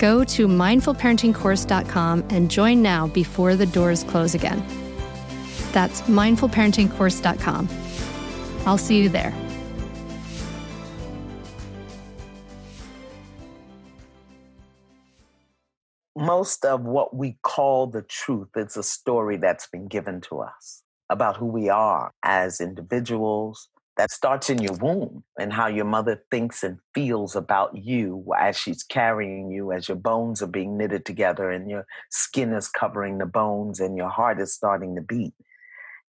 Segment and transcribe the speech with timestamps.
[0.00, 4.64] Go to mindfulparentingcourse.com and join now before the doors close again.
[5.72, 7.68] That's mindfulparentingcourse.com.
[8.66, 9.34] I'll see you there.
[16.16, 20.82] Most of what we call the truth is a story that's been given to us
[21.10, 23.68] about who we are as individuals,
[24.00, 28.56] that starts in your womb and how your mother thinks and feels about you as
[28.56, 33.18] she's carrying you, as your bones are being knitted together and your skin is covering
[33.18, 35.34] the bones and your heart is starting to beat.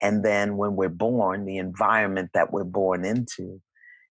[0.02, 3.60] And then when we're born, the environment that we're born into,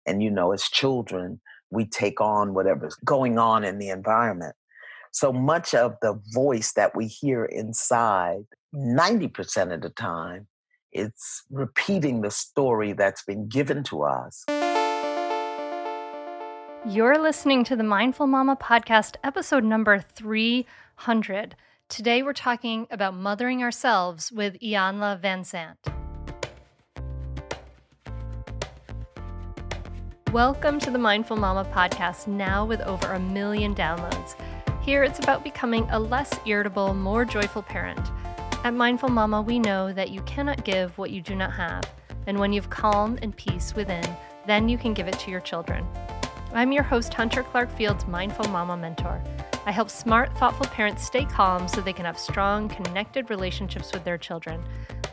[0.04, 4.56] and you know, as children, we take on whatever's going on in the environment.
[5.10, 10.48] So much of the voice that we hear inside, 90% of the time,
[10.92, 14.44] it's repeating the story that's been given to us.
[16.86, 21.54] You're listening to the Mindful Mama podcast, episode number 300.
[21.88, 25.76] Today we're talking about mothering ourselves with Iyanla Vanzant.
[30.32, 34.34] Welcome to the Mindful Mama podcast, now with over a million downloads.
[34.80, 38.10] Here it's about becoming a less irritable, more joyful parent.
[38.62, 41.90] At Mindful Mama, we know that you cannot give what you do not have,
[42.26, 44.04] and when you've calm and peace within,
[44.46, 45.86] then you can give it to your children.
[46.52, 49.24] I'm your host, Hunter Clark Fields, Mindful Mama Mentor.
[49.64, 54.04] I help smart, thoughtful parents stay calm so they can have strong, connected relationships with
[54.04, 54.62] their children.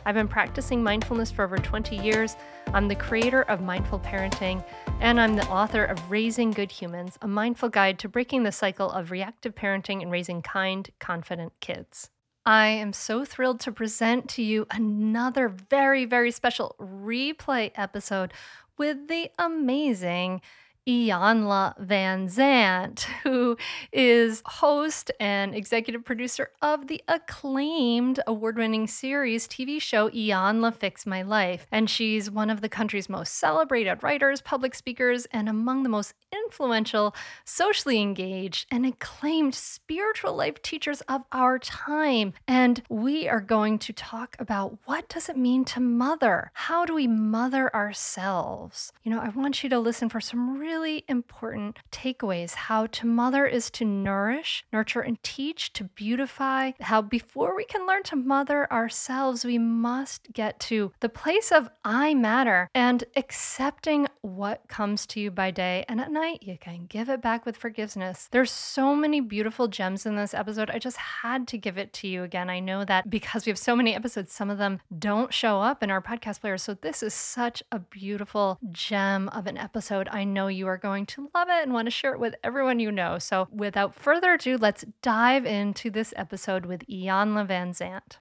[0.04, 2.36] I've been practicing mindfulness for over 20 years.
[2.74, 4.62] I'm the creator of Mindful Parenting,
[5.00, 8.90] and I'm the author of Raising Good Humans, a mindful guide to breaking the cycle
[8.90, 12.10] of reactive parenting and raising kind, confident kids.
[12.48, 18.32] I am so thrilled to present to you another very, very special replay episode
[18.78, 20.40] with the amazing
[20.88, 23.58] Iyanla Vanzant, who
[23.92, 31.04] is host and executive producer of the acclaimed award winning series TV show Iyanla Fix
[31.04, 31.66] My Life.
[31.70, 36.14] And she's one of the country's most celebrated writers, public speakers, and among the most
[36.32, 42.32] influential, socially engaged, and acclaimed spiritual life teachers of our time.
[42.46, 46.50] And we are going to talk about what does it mean to mother?
[46.54, 48.90] How do we mother ourselves?
[49.02, 52.54] You know, I want you to listen for some really really important takeaways.
[52.54, 56.72] How to mother is to nourish, nurture, and teach, to beautify.
[56.80, 61.68] How before we can learn to mother ourselves, we must get to the place of
[61.84, 65.84] I matter and accepting what comes to you by day.
[65.88, 68.28] And at night, you can give it back with forgiveness.
[68.30, 70.70] There's so many beautiful gems in this episode.
[70.70, 72.50] I just had to give it to you again.
[72.50, 75.82] I know that because we have so many episodes, some of them don't show up
[75.82, 76.56] in our podcast player.
[76.56, 80.08] So this is such a beautiful gem of an episode.
[80.12, 82.78] I know you are going to love it and want to share it with everyone
[82.78, 83.18] you know.
[83.18, 88.18] So, without further ado, let's dive into this episode with Ian Iyanla Vanzant.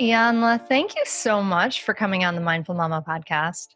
[0.00, 3.68] Iyanla, thank you so much for coming on the Mindful Mama podcast.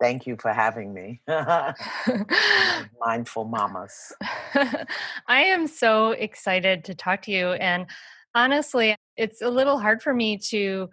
[0.00, 1.20] Thank you for having me.
[3.00, 4.12] Mindful mamas.
[4.54, 7.48] I am so excited to talk to you.
[7.52, 7.86] And
[8.34, 10.88] honestly, it's a little hard for me to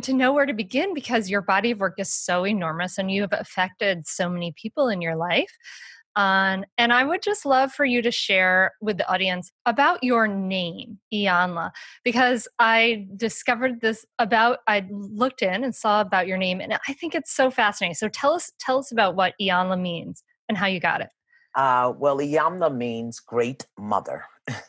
[0.00, 3.22] to know where to begin because your body of work is so enormous and you
[3.22, 5.52] have affected so many people in your life.
[6.14, 10.28] Um, and I would just love for you to share with the audience about your
[10.28, 11.70] name, Iyanla,
[12.04, 16.92] because I discovered this about I looked in and saw about your name, and I
[16.92, 17.94] think it's so fascinating.
[17.94, 21.08] So tell us tell us about what Iyanla means and how you got it.
[21.54, 24.24] Uh, well, Iyanla means great mother.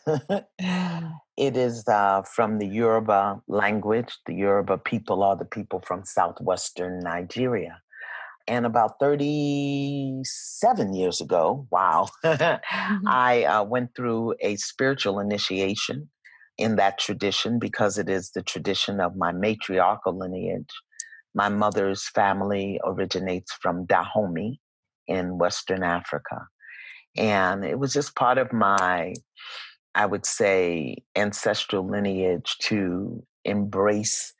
[1.38, 4.18] it is uh, from the Yoruba language.
[4.26, 7.82] The Yoruba people are the people from southwestern Nigeria.
[8.48, 13.08] And about 37 years ago, wow, mm-hmm.
[13.08, 16.10] I uh, went through a spiritual initiation
[16.58, 20.70] in that tradition because it is the tradition of my matriarchal lineage.
[21.34, 24.60] My mother's family originates from Dahomey
[25.08, 26.46] in Western Africa.
[27.18, 29.14] And it was just part of my,
[29.96, 34.34] I would say, ancestral lineage to embrace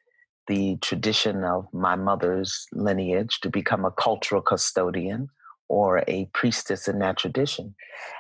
[0.48, 5.30] the tradition of my mother's lineage to become a cultural custodian
[5.70, 7.76] or a priestess in that tradition.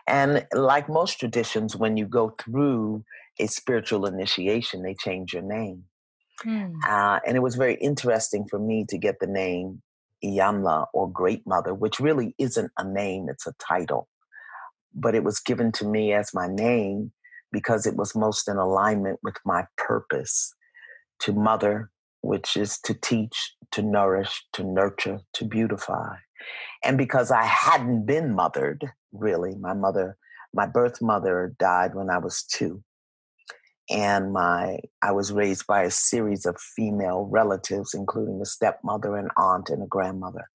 [0.07, 3.03] And like most traditions, when you go through
[3.39, 5.83] a spiritual initiation, they change your name.
[6.41, 6.73] Hmm.
[6.87, 9.81] Uh, and it was very interesting for me to get the name
[10.23, 14.07] Iyanla or Great Mother, which really isn't a name, it's a title.
[14.95, 17.11] But it was given to me as my name
[17.53, 20.53] because it was most in alignment with my purpose
[21.19, 21.89] to mother,
[22.21, 26.15] which is to teach, to nourish, to nurture, to beautify.
[26.83, 30.17] And because I hadn't been mothered, really, my mother,
[30.53, 32.83] my birth mother died when I was two.
[33.89, 39.29] And my I was raised by a series of female relatives, including a stepmother, an
[39.37, 40.49] aunt, and a grandmother.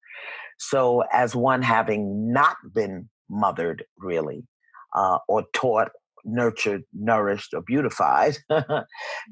[0.57, 4.47] So, as one having not been mothered really,
[4.95, 5.89] uh, or taught,
[6.25, 8.85] nurtured, nourished, or beautified, to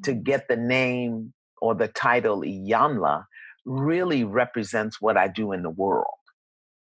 [0.05, 0.21] mm-hmm.
[0.21, 3.23] get the name or the title Iyanla
[3.65, 6.05] really represents what I do in the world.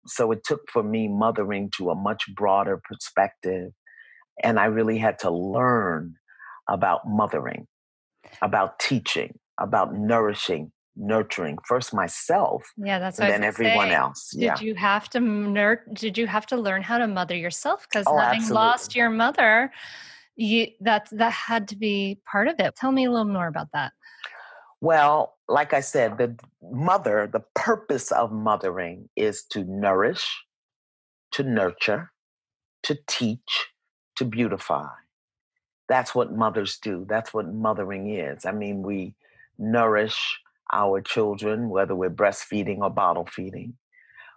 [0.06, 3.72] So it took for me mothering to a much broader perspective.
[4.42, 6.14] And I really had to learn
[6.68, 7.66] about mothering,
[8.42, 13.94] about teaching, about nourishing, nurturing first myself yeah that's and then everyone say.
[13.94, 14.60] else did yeah.
[14.60, 18.16] you have to nur- did you have to learn how to mother yourself because oh,
[18.16, 18.54] having absolutely.
[18.54, 19.72] lost your mother
[20.36, 23.68] you that that had to be part of it tell me a little more about
[23.72, 23.92] that
[24.84, 30.44] well, like I said, the mother, the purpose of mothering is to nourish,
[31.32, 32.12] to nurture,
[32.82, 33.68] to teach,
[34.16, 34.90] to beautify.
[35.88, 37.06] That's what mothers do.
[37.08, 38.44] That's what mothering is.
[38.44, 39.14] I mean, we
[39.56, 40.38] nourish
[40.74, 43.74] our children, whether we're breastfeeding or bottle feeding.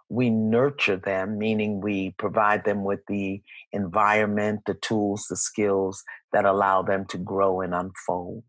[0.10, 3.42] We nurture them, meaning we provide them with the
[3.74, 8.44] environment, the tools, the skills that allow them to grow and unfold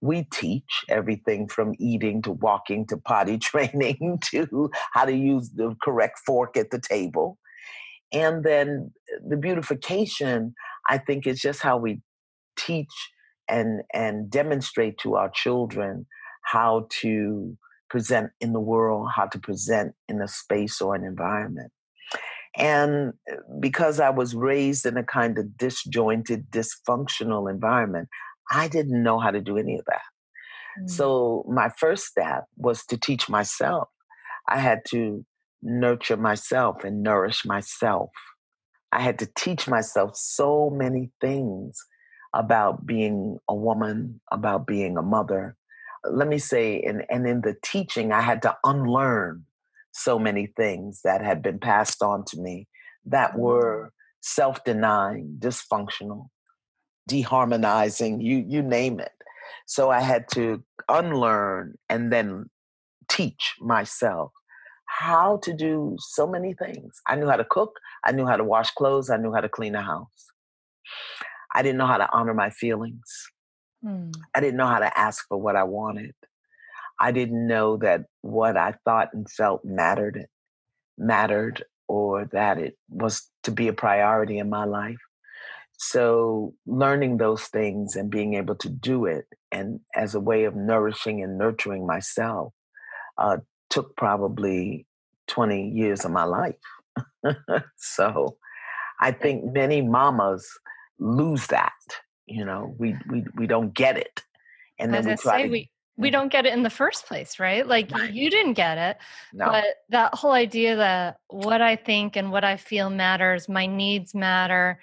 [0.00, 5.74] we teach everything from eating to walking to potty training to how to use the
[5.82, 7.38] correct fork at the table.
[8.12, 10.54] And then uh, the beautification,
[10.88, 12.00] I think, is just how we
[12.56, 12.92] teach
[13.48, 16.06] and, and demonstrate to our children
[16.52, 17.56] how to
[17.90, 21.72] present in the world, how to present in a space or an environment.
[22.56, 28.08] And uh, because I was raised in a kind of disjointed, dysfunctional environment,
[28.50, 30.02] I didn't know how to do any of that.
[30.82, 30.90] Mm.
[30.90, 33.88] So my first step was to teach myself.
[34.48, 35.24] I had to
[35.62, 38.10] nurture myself and nourish myself.
[38.90, 41.78] I had to teach myself so many things
[42.34, 45.56] about being a woman, about being a mother.
[46.04, 49.44] Let me say, and, and in the teaching, I had to unlearn
[49.92, 52.68] so many things that had been passed on to me
[53.06, 53.38] that mm.
[53.38, 56.28] were self denying, dysfunctional,
[57.08, 59.12] deharmonizing, you you name it.
[59.66, 62.50] So I had to unlearn and then
[63.08, 64.32] teach myself
[64.86, 67.00] how to do so many things.
[67.06, 69.48] I knew how to cook, I knew how to wash clothes, I knew how to
[69.48, 70.32] clean a house.
[71.54, 73.30] I didn't know how to honor my feelings.
[73.82, 74.10] Hmm.
[74.34, 76.14] I didn't know how to ask for what I wanted.
[77.00, 80.26] I didn't know that what I thought and felt mattered
[80.98, 84.98] mattered or that it was to be a priority in my life.
[85.78, 90.56] So, learning those things and being able to do it, and as a way of
[90.56, 92.52] nourishing and nurturing myself,
[93.16, 93.38] uh,
[93.70, 94.86] took probably
[95.28, 96.56] 20 years of my life.
[97.76, 98.38] so,
[99.00, 100.48] I think many mamas
[100.98, 101.72] lose that.
[102.28, 104.22] You know, we we we don't get it,
[104.78, 105.48] and then we try say, to.
[105.50, 105.70] We-
[106.00, 107.66] we don't get it in the first place, right?
[107.66, 108.12] Like Right.
[108.12, 108.98] you didn't get it,
[109.32, 109.46] No.
[109.46, 114.14] but that whole idea that what I think and what I feel matters, my needs
[114.14, 114.78] matter,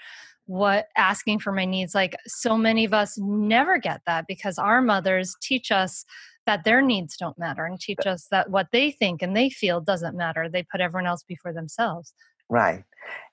[0.46, 4.82] what asking for my needs, like so many of us never get that because our
[4.82, 6.04] mothers teach us
[6.48, 9.80] that their needs don't matter and teach us that what they think and they feel
[9.80, 10.50] doesn't matter.
[10.50, 12.14] They put everyone else before themselves.
[12.50, 12.84] Right.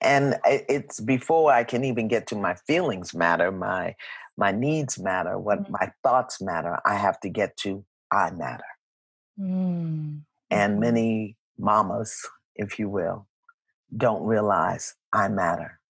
[0.01, 3.95] And it's before I can even get to my feelings matter, my
[4.39, 5.69] my needs matter, what Mhm.
[5.69, 6.79] my thoughts matter.
[6.87, 8.65] I have to get to I matter.
[9.39, 10.25] Mm.
[10.51, 10.81] And Mhm.
[10.81, 13.27] many mamas, if you will,
[13.97, 15.81] don't realize I matter.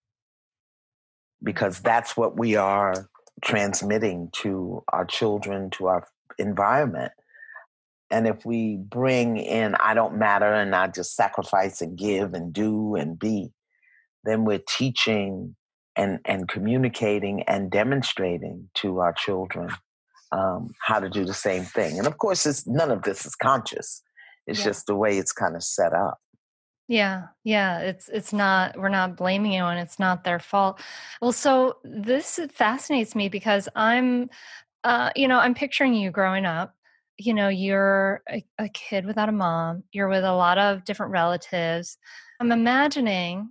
[1.42, 3.08] Because that's what we are
[3.42, 6.06] transmitting to our children, to our
[6.38, 7.12] environment.
[8.12, 12.52] And if we bring in I don't matter and I just sacrifice and give and
[12.52, 13.50] do and be,
[14.24, 15.56] then we're teaching
[15.96, 19.70] and, and communicating and demonstrating to our children
[20.30, 21.98] um, how to do the same thing.
[21.98, 24.02] And of course, it's, none of this is conscious.
[24.46, 24.64] It's Yeah.
[24.64, 26.18] just the way it's kind of set up.
[26.88, 29.78] Yeah, yeah, it's it's not we're not blaming anyone.
[29.78, 30.80] It's not their fault.
[31.22, 34.28] Well, so this fascinates me because I'm
[34.84, 36.74] uh you know, I'm picturing you growing up.
[37.18, 39.84] You know, you're a, a kid without a mom.
[39.92, 41.98] You're with a lot of different relatives.
[42.40, 43.50] I'm imagining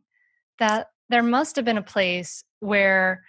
[0.59, 3.23] that there must have been a place where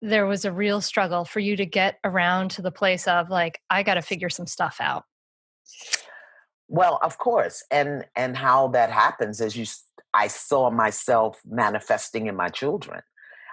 [0.00, 3.60] there was a real struggle for you to get around to the place of like
[3.70, 5.04] I got to figure some stuff out.
[6.68, 9.66] Well, of course, and and how that happens is you.
[10.14, 13.00] i saw myself manifesting in my children.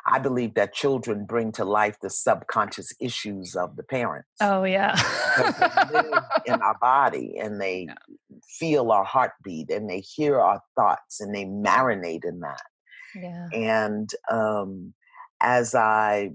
[0.08, 4.30] I believe that children bring to life the subconscious issues of the parents.
[4.40, 4.96] Oh yeah.
[5.90, 7.88] they live in our body and they
[8.60, 12.62] feel our heartbeat and they hear our thoughts and they marinate in that.
[13.16, 13.48] yeah.
[13.52, 14.94] And um,
[15.42, 16.32] as I,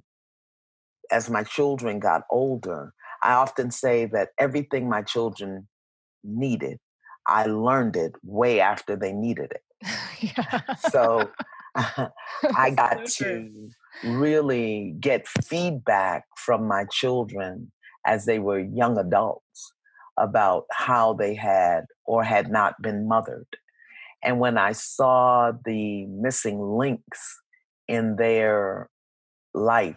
[1.12, 5.68] as my children got older, I often say that everything my children
[6.24, 6.78] needed,
[7.26, 9.62] I learned it way after they needed it.
[10.36, 10.74] yeah.
[10.90, 11.30] So
[12.56, 13.68] I got So to
[14.04, 17.72] really get feedback from my children
[18.06, 19.72] as they were young adults
[20.18, 23.46] about how they had or had not been mothered.
[24.22, 27.40] And when I saw the missing links
[27.88, 28.90] in their
[29.54, 29.96] life,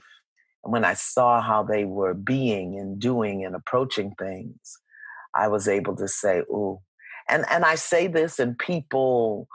[0.63, 4.77] and when I saw how they were being and doing and approaching things,
[5.35, 6.79] I was able to say, ooh.
[7.29, 9.47] And and I say this and people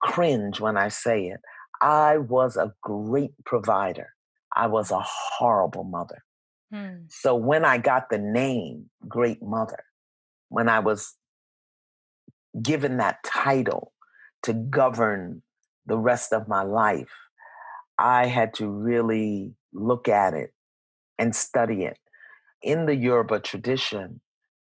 [0.00, 1.40] cringe when I say it.
[1.80, 4.08] I was a great provider.
[4.54, 6.24] I was a horrible mother.
[6.72, 7.04] Hmm.
[7.08, 9.84] So when I got the name Great Mother,
[10.48, 11.14] when I was
[12.60, 13.92] given that title
[14.42, 15.42] to govern
[15.86, 17.10] the rest of my life,
[17.98, 20.52] I had to really look at it
[21.18, 21.98] and study it.
[22.62, 24.20] In the Yoruba tradition,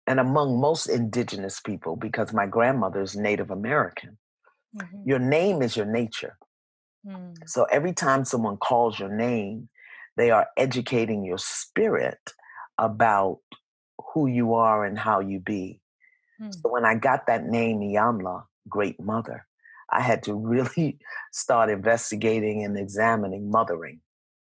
[0.06, 4.18] and among most indigenous people, because my grandmother is Native American,
[4.76, 5.06] Mhm.
[5.06, 6.36] your name is your nature.
[7.06, 7.34] Mm.
[7.46, 9.68] So every time someone calls your name,
[10.16, 12.32] they are educating your spirit
[12.78, 13.40] about
[14.12, 15.80] who you are and how you be.
[16.40, 16.52] Mm.
[16.52, 19.46] So when I got that name, Iyanla, Great Mother,
[19.90, 20.98] I had to really
[21.32, 24.00] start investigating and examining mothering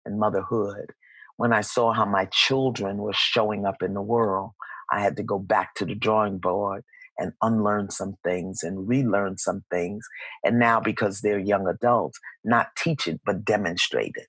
[0.06, 0.94] and motherhood.
[1.38, 4.52] When I saw how my children were showing up in the world,
[4.92, 6.84] I had to go back to the drawing board
[7.18, 10.06] and unlearn some things and relearn some things.
[10.44, 14.28] And now, because they're young adults, not teach it, but demonstrate it.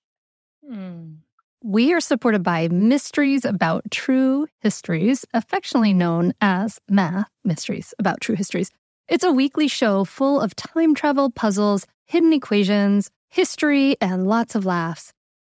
[0.70, 1.18] Mm.
[1.62, 8.34] We are supported by Mysteries About True Histories, affectionately known as Math Mysteries About True
[8.34, 8.70] Histories.
[9.08, 14.66] It's a weekly show full of time travel puzzles, hidden equations, history, and lots of
[14.66, 15.12] laughs.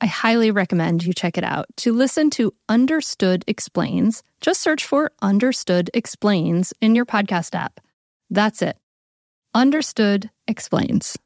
[0.00, 1.66] I highly recommend you check it out.
[1.78, 7.80] To listen to Understood Explains, just search for Understood Explains in your podcast app.
[8.30, 8.76] That's it.
[9.54, 11.16] Understood Explains.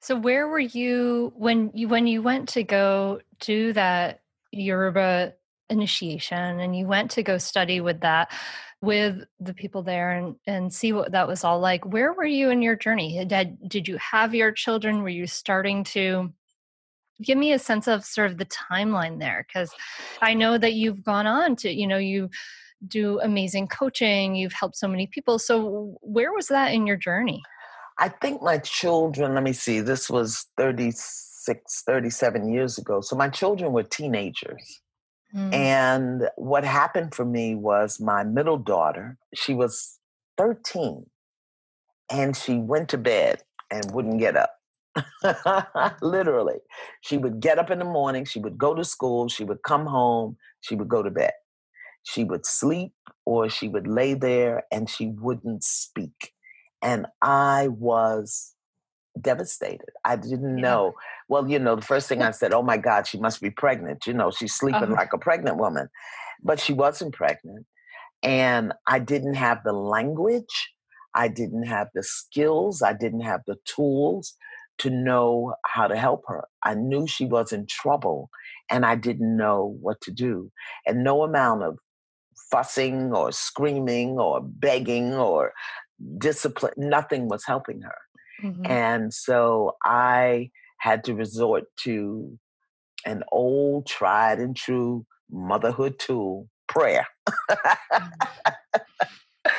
[0.00, 4.20] So where were you when you when you went to go do that
[4.50, 5.34] Yoruba
[5.70, 8.32] initiation and you went to go study with that
[8.80, 12.50] with the people there and and see what that was all like where were you
[12.50, 16.32] in your journey did, did you have your children were you starting to
[17.22, 19.72] give me a sense of sort of the timeline there because
[20.20, 22.28] i know that you've gone on to you know you
[22.88, 27.42] do amazing coaching you've helped so many people so where was that in your journey
[27.98, 33.28] i think my children let me see this was 36 37 years ago so my
[33.28, 34.80] children were teenagers
[35.34, 35.54] mm.
[35.54, 39.98] and what happened for me was my middle daughter she was
[40.38, 41.06] 13
[42.10, 44.50] and she went to bed and wouldn't get up
[46.02, 46.58] Literally.
[47.00, 49.86] She would get up in the morning, she would go to school, she would come
[49.86, 51.32] home, she would go to bed.
[52.04, 52.92] She would sleep
[53.24, 56.32] or she would lay there and she wouldn't speak.
[56.82, 58.54] And I was
[59.20, 59.90] devastated.
[60.04, 60.62] I didn't yeah.
[60.62, 60.94] know.
[61.28, 64.06] Well, you know, the first thing I said, oh my God, she must be pregnant.
[64.06, 64.94] You know, she's sleeping uh-huh.
[64.94, 65.88] like a pregnant woman.
[66.42, 67.66] But she wasn't pregnant.
[68.24, 70.70] And I didn't have the language.
[71.14, 72.82] I didn't have the skills.
[72.82, 74.36] I didn't have the tools
[74.82, 76.44] to know how to help her.
[76.64, 78.30] I knew she was in trouble
[78.68, 80.50] and I didn't know what to do.
[80.86, 81.78] And no amount of
[82.50, 85.52] fussing or screaming or begging or
[86.18, 87.98] discipline, nothing was helping her.
[88.42, 88.66] Mm-hmm.
[88.66, 92.38] And so I had to resort to
[93.06, 97.06] an old, tried and true motherhood tool prayer.
[97.48, 97.74] Mm.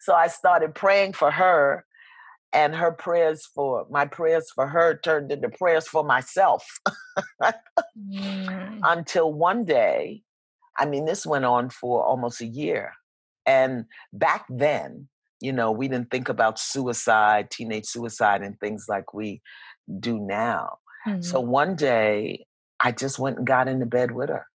[0.00, 1.84] so I started praying for her
[2.52, 6.80] and her prayers for my prayers for her turned into prayers for myself
[7.42, 8.80] mm.
[8.84, 10.22] until one day
[10.78, 12.92] i mean this went on for almost a year
[13.46, 15.08] and back then
[15.40, 19.40] you know we didn't think about suicide teenage suicide and things like we
[19.98, 21.24] do now mm.
[21.24, 21.50] so mm-hmm.
[21.50, 22.44] one day
[22.80, 24.46] i just went and got into bed with her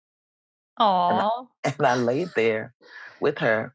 [0.79, 1.09] Aww.
[1.09, 2.73] And I, and I laid there
[3.19, 3.73] with her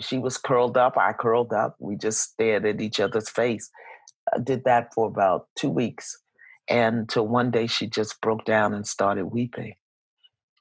[0.00, 1.76] she was curled up, I curled up.
[1.78, 3.70] We just stared at each other's face.
[4.34, 6.18] I did that for about two weeks.
[6.68, 9.74] And till one day she just broke down and started weeping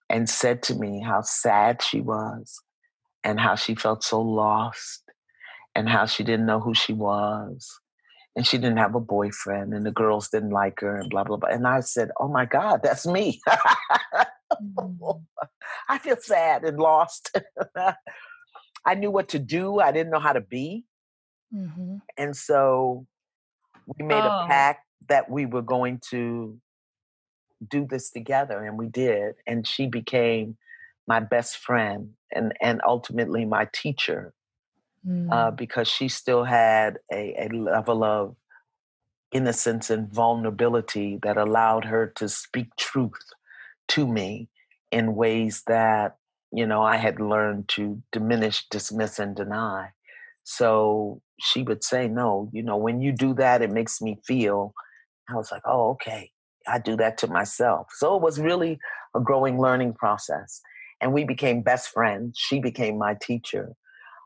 [0.09, 2.61] and said to me how sad she was
[3.23, 5.03] and how she felt so lost
[5.73, 7.79] and how she didn't know who she was
[8.35, 11.37] and she didn't have a boyfriend and the girls didn't like her and blah blah
[11.37, 15.21] blah and i said oh my god that's me mm.
[15.89, 17.35] i feel sad and lost
[18.85, 19.79] I knew what to do.
[19.79, 20.85] I didn't know how to be.
[21.53, 21.97] Mm-hmm.
[22.17, 23.07] And so
[23.85, 24.43] we made oh.
[24.43, 26.59] a pact that we were going to
[27.69, 30.57] do this together and we did and she became
[31.07, 34.33] my best friend and and ultimately my teacher
[35.07, 35.31] mm.
[35.31, 38.35] uh, because she still had a, a level of
[39.31, 43.33] innocence and vulnerability that allowed her to speak truth
[43.87, 44.49] to me
[44.91, 46.17] in ways that
[46.55, 49.89] you know, I had learned to diminish, dismiss, and deny.
[50.43, 54.73] So she would say, No, you know, when you do that, it makes me feel.
[55.29, 56.31] I was like, Oh, okay.
[56.67, 57.87] I do that to myself.
[57.97, 58.79] So it was really
[59.15, 60.61] a growing learning process.
[61.01, 62.37] And we became best friends.
[62.37, 63.73] She became my teacher.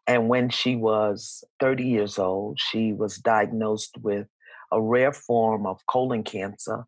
[0.06, 4.28] And when she was 30 years old, she was diagnosed with
[4.72, 6.86] a rare form of colon cancer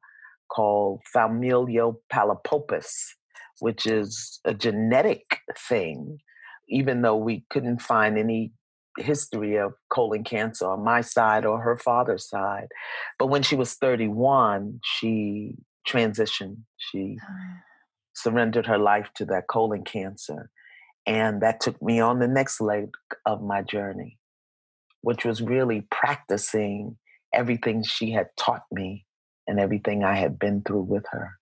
[0.49, 3.15] called familial polyposis,
[3.61, 6.17] which is a genetic thing,
[6.67, 8.51] even though we couldn't find any
[8.97, 12.69] history of colon cancer on my side or her father's side.
[13.19, 15.53] But when she was 31, she
[15.87, 16.57] transitioned.
[16.77, 17.59] She ah.
[18.13, 20.49] surrendered her life to that colon cancer.
[21.05, 22.89] And that took me on the next leg
[23.27, 24.17] of my journey,
[25.01, 26.97] which was really practicing
[27.31, 29.05] everything she had taught me
[29.45, 31.37] and everything I had been through with her.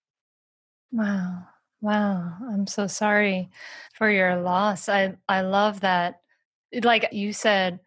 [0.91, 1.43] Wow.
[1.81, 2.33] Wow.
[2.51, 3.49] I'm so sorry
[3.93, 4.89] for your loss.
[4.89, 6.15] I, I love that.
[6.83, 7.79] Like you said,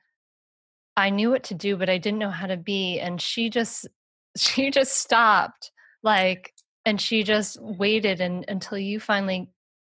[0.96, 2.98] I knew what to do, but I didn't know how to be.
[3.00, 3.86] And she just,
[4.36, 5.70] she just stopped
[6.02, 6.52] like,
[6.84, 9.50] and she just waited and, until you finally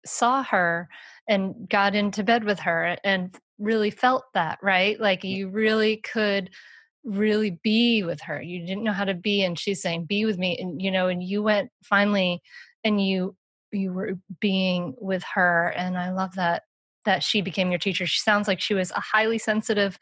[0.05, 0.89] saw her
[1.29, 5.01] and got into bed with her and really felt that, right?
[5.01, 6.51] Like you really could
[7.05, 8.41] really be with her.
[8.41, 11.09] You didn't know how to be and she's saying be with me and you know
[11.09, 12.41] and you went finally
[12.85, 13.35] and you
[13.73, 16.63] you were being with her and I love that
[17.05, 18.07] that she became your teacher.
[18.07, 19.99] She sounds like she was a highly sensitive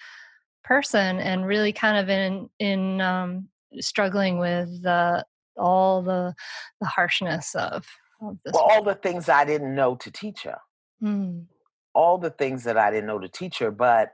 [0.64, 3.48] person and really kind of in in um
[3.81, 5.22] struggling with uh,
[5.57, 6.35] all the
[6.81, 7.87] the harshness of,
[8.20, 8.53] of this.
[8.55, 10.59] Well, all the things I didn't know to teach her.
[11.03, 11.46] Mm.
[11.94, 14.12] All the things that I didn't know to teach her, but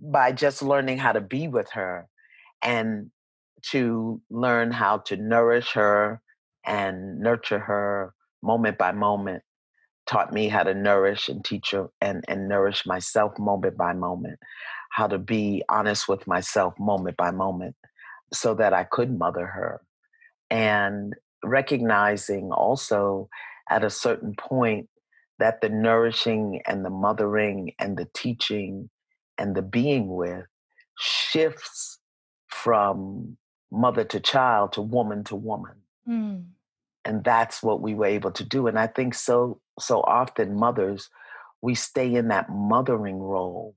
[0.00, 2.08] by just learning how to be with her
[2.62, 3.10] and
[3.70, 6.20] to learn how to nourish her
[6.64, 9.42] and nurture her moment by moment
[10.06, 14.38] taught me how to nourish and teach and, and nourish myself moment by moment,
[14.90, 17.76] how to be honest with myself moment by moment
[18.32, 19.82] so that I could mother her.
[20.50, 23.28] And recognizing also
[23.68, 24.88] at a certain point
[25.38, 28.90] that the nourishing and the mothering and the teaching
[29.36, 30.46] and the being with
[30.98, 31.98] shifts
[32.48, 33.36] from
[33.70, 35.74] mother to child to woman to woman.
[36.08, 36.44] Mm.
[37.04, 38.66] And that's what we were able to do.
[38.66, 41.08] And I think so so often mothers,
[41.62, 43.74] we stay in that mothering role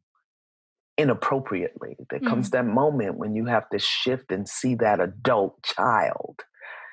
[0.97, 1.95] inappropriately.
[2.09, 2.27] There mm.
[2.27, 6.41] comes that moment when you have to shift and see that adult child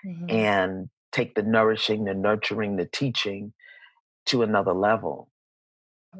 [0.06, 0.30] mm-hmm.
[0.30, 3.52] and take the nourishing, the nurturing, the teaching
[4.26, 5.30] to another level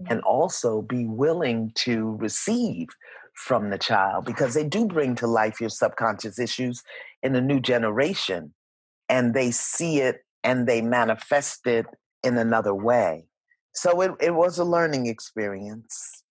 [0.09, 2.89] and also be willing to receive
[3.35, 6.83] from the child because they do bring to life your subconscious issues
[7.23, 8.53] in a new generation
[9.09, 11.87] and they see it and they manifest it
[12.23, 13.27] in another way.
[13.73, 16.23] So it, it was a learning experience.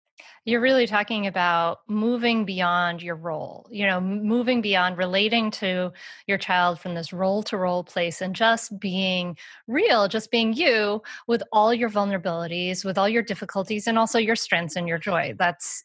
[0.44, 5.92] You're really talking about moving beyond your role you know moving beyond relating to
[6.26, 9.36] your child from this role to role place and just being
[9.68, 14.38] real just being you with all your vulnerabilities with all your difficulties and also your
[14.38, 15.36] strengths and your joy.
[15.38, 15.84] That's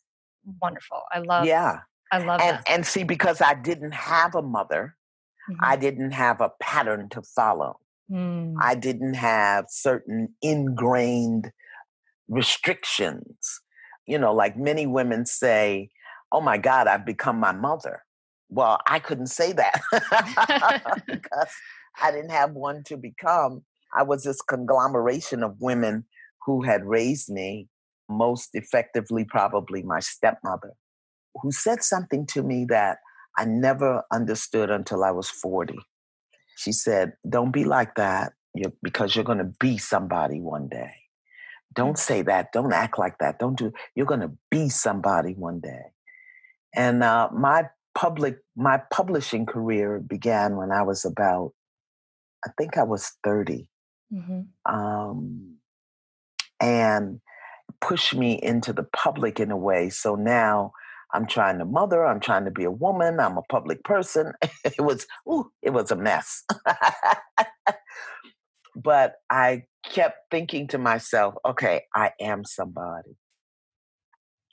[0.60, 1.02] wonderful.
[1.12, 1.80] I love yeah.
[2.12, 2.64] I love and, that.
[2.68, 4.96] and see because i didn't have a mother
[5.50, 5.64] mm-hmm.
[5.64, 7.78] i didn't have a pattern to follow
[8.10, 8.54] mm.
[8.60, 11.50] i didn't have certain ingrained
[12.28, 13.62] restrictions
[14.06, 15.90] you know, like many women say,
[16.30, 18.02] oh my God, I've become my mother.
[18.48, 19.80] Well, I couldn't say that
[21.06, 21.48] because
[22.00, 23.62] I didn't have one to become.
[23.96, 26.04] I was this conglomeration of women
[26.44, 27.68] who had raised me,
[28.08, 30.72] most effectively, probably my stepmother,
[31.40, 32.98] who said something to me that
[33.36, 35.76] I never understood until I was 40.
[36.56, 40.92] She said, Don't be like that you're, because you're going to be somebody one day.
[41.74, 42.52] Don't say that.
[42.52, 43.38] Don't act like that.
[43.38, 43.72] Don't do.
[43.94, 45.92] You're going to be somebody one day.
[46.74, 51.52] And uh, my public, my publishing career began when I was about,
[52.46, 53.68] I think I was 30,
[54.12, 54.74] mm-hmm.
[54.74, 55.56] um,
[56.60, 57.20] and
[57.80, 59.88] pushed me into the public in a way.
[59.88, 60.72] So now
[61.14, 62.04] I'm trying to mother.
[62.04, 63.20] I'm trying to be a woman.
[63.20, 64.32] I'm a public person.
[64.64, 66.42] it was, ooh, it was a mess.
[68.76, 73.16] but I kept thinking to myself, okay, I am somebody.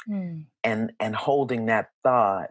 [0.10, 0.46] Mm.
[0.64, 2.50] And and holding that thought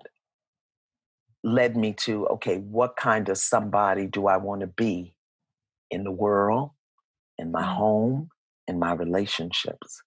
[1.43, 5.15] led me to, okay, what kind of somebody do I want to be
[5.91, 6.71] in the world,
[7.39, 7.75] in my mm.
[7.75, 8.29] home,
[8.67, 10.03] in my relationships?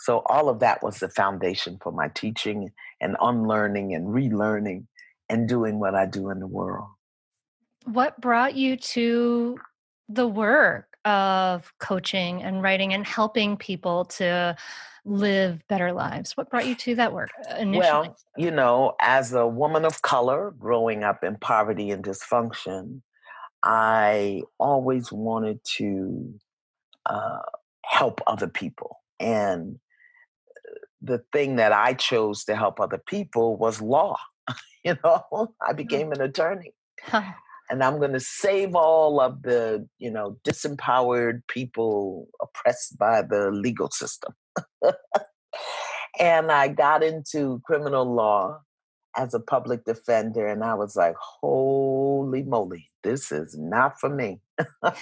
[0.00, 4.86] So all of that was the foundation for my teaching and unlearning and relearning
[5.28, 6.88] and doing what I do in the world.
[7.84, 9.58] What brought you to
[10.08, 14.56] the work of coaching and writing and helping people to
[15.04, 16.36] live better lives?
[16.36, 17.80] What brought you to that work uh, initially?
[17.80, 23.02] Well, you know, as a woman of color growing up in poverty and dysfunction,
[23.62, 26.34] I always wanted to
[27.04, 27.40] uh,
[27.84, 29.00] help other people.
[29.18, 29.78] And
[31.02, 34.16] the thing that I chose to help other people was law.
[34.84, 35.76] you know, I mm.
[35.76, 36.74] became an attorney.
[37.70, 43.50] and I'm going to save all of the, you know, disempowered people oppressed by the
[43.50, 44.34] legal system.
[46.18, 48.60] and I got into criminal law
[49.16, 51.89] as a public defender, and I was like, holy
[52.22, 54.40] moly, this is not for me.
[54.82, 55.00] That's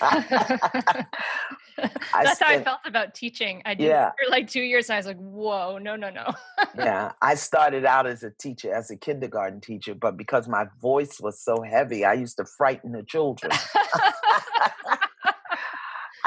[2.37, 3.63] spent, how I felt about teaching.
[3.65, 4.11] I did yeah.
[4.11, 6.33] for like two years, and I was like, whoa, no, no, no.
[6.77, 11.21] yeah, I started out as a teacher, as a kindergarten teacher, but because my voice
[11.21, 13.53] was so heavy, I used to frighten the children.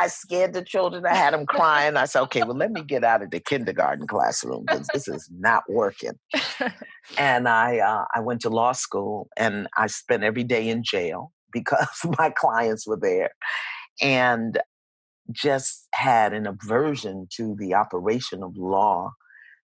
[0.01, 1.05] I scared the children.
[1.05, 1.95] I had them crying.
[1.95, 5.29] I said, okay, well, let me get out of the kindergarten classroom because this is
[5.31, 6.13] not working.
[7.19, 11.31] and I, uh, I went to law school and I spent every day in jail
[11.53, 11.87] because
[12.17, 13.29] my clients were there
[14.01, 14.57] and
[15.31, 19.11] just had an aversion to the operation of law.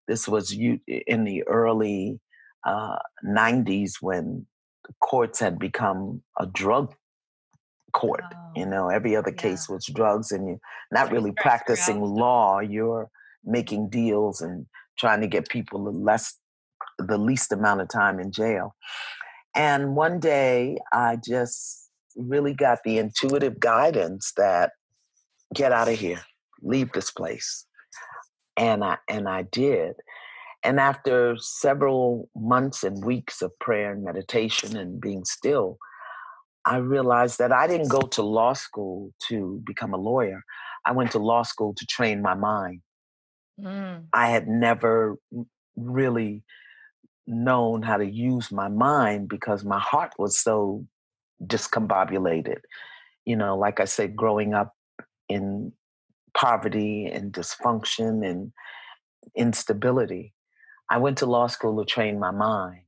[0.07, 2.19] This was in the early
[2.63, 4.45] uh, 90s when
[4.87, 6.93] the courts had become a drug
[7.93, 8.23] court.
[8.33, 9.41] Oh, you know, every other yeah.
[9.41, 10.59] case was drugs, and you're
[10.91, 12.59] not really practicing law.
[12.59, 13.09] You're
[13.43, 14.65] making deals and
[14.97, 16.37] trying to get people the less,
[16.99, 18.75] the least amount of time in jail.
[19.55, 24.71] And one day, I just really got the intuitive guidance that
[25.53, 26.21] get out of here,
[26.61, 27.65] leave this place,
[28.57, 29.95] and I and I did.
[30.63, 35.77] And after several months and weeks of prayer and meditation and being still,
[36.67, 40.43] I realized that I didn't go to law school to become a lawyer.
[40.85, 42.81] I went to law school to train my mind.
[43.57, 44.07] Mm.
[44.11, 45.17] I had never
[45.77, 46.43] really
[47.25, 50.85] known how to use my mind because my heart was so
[51.41, 52.59] discombobulated.
[53.23, 54.73] You know, like I said, growing up
[55.29, 55.71] in
[56.35, 58.51] poverty and dysfunction and
[59.37, 60.33] instability,
[60.89, 62.81] I went to law school to train my mind.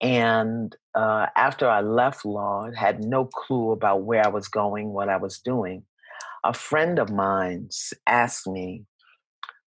[0.00, 5.08] And uh, after I left law, had no clue about where I was going, what
[5.08, 5.82] I was doing.
[6.44, 7.68] A friend of mine
[8.06, 8.84] asked me,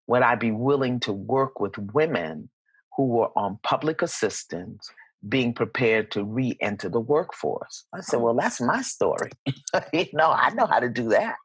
[0.08, 2.50] would I be willing to work with women
[2.96, 4.90] who were on public assistance
[5.28, 7.86] being prepared to re enter the workforce?
[7.94, 8.24] I said, oh.
[8.24, 9.32] Well, that's my story.
[9.94, 11.36] you know, I know how to do that.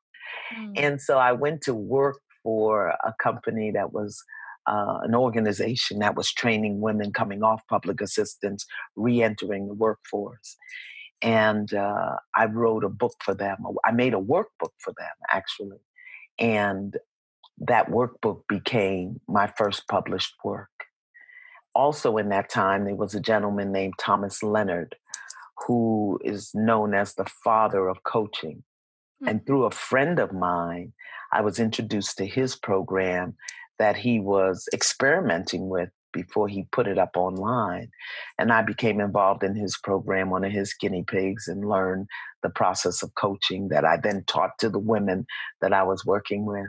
[0.57, 0.72] Mm.
[0.77, 4.22] And so I went to work for a company that was
[4.66, 10.57] uh, an organization that was training women coming off public assistance, re entering the workforce.
[11.22, 13.59] And uh, I wrote a book for them.
[13.85, 15.79] I made a workbook for them, actually.
[16.38, 16.96] And
[17.59, 20.68] that workbook became my first published work.
[21.74, 24.96] Also, in that time, there was a gentleman named Thomas Leonard,
[25.66, 28.62] who is known as the father of coaching.
[29.22, 29.29] Mm-hmm.
[29.29, 30.92] And through a friend of mine,
[31.33, 33.35] I was introduced to his program
[33.79, 37.89] that he was experimenting with before he put it up online.
[38.39, 42.07] And I became involved in his program, one of his guinea pigs, and learned
[42.43, 45.27] the process of coaching that I then taught to the women
[45.61, 46.69] that I was working with.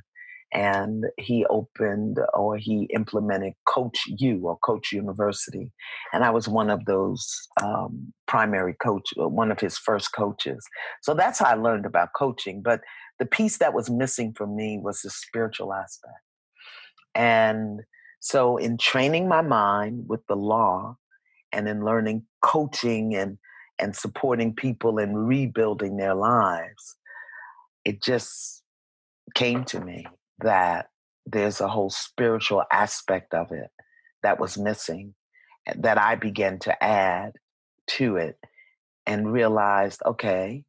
[0.54, 5.72] And he opened or he implemented Coach U or Coach University.
[6.13, 7.28] And I was one of those
[7.62, 10.65] um, primary coach, uh, one of his first coaches.
[11.02, 12.62] So that's how I learned about coaching.
[12.62, 12.80] But
[13.20, 16.26] the piece that was missing for me was the spiritual aspect
[17.17, 17.82] and
[18.19, 20.97] so, in training my mind with the law
[21.51, 23.39] and in learning coaching and,
[23.80, 26.95] and supporting people and rebuilding their lives,
[27.84, 28.63] it just
[29.34, 30.06] came to me
[30.39, 30.89] that
[31.25, 33.71] there's a whole spiritual aspect of it
[34.21, 35.15] that was missing
[35.65, 37.34] eh, that I began to add
[37.88, 38.38] to it
[39.08, 40.63] and realized okay,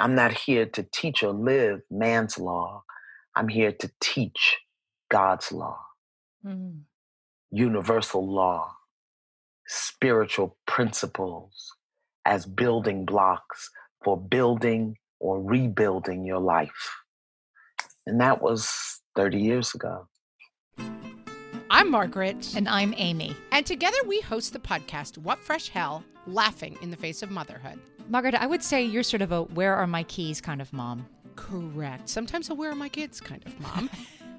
[0.00, 2.82] I'm not here to teach or live man's law.
[3.36, 4.58] I'm here to teach
[5.10, 5.78] God's law,
[6.44, 6.80] mm.
[7.50, 8.74] universal law,
[9.66, 11.72] spiritual principles
[12.24, 13.70] as building blocks
[14.04, 16.94] for building or rebuilding your life.
[18.06, 18.70] And that was
[19.16, 20.08] 30 years ago.
[21.70, 22.54] I'm Margaret.
[22.56, 23.36] And I'm Amy.
[23.52, 27.78] And together we host the podcast, What Fresh Hell Laughing in the Face of Motherhood.
[28.08, 31.06] Margaret, I would say you're sort of a where are my keys kind of mom.
[31.36, 32.08] Correct.
[32.08, 33.90] Sometimes a where are my kids kind of mom.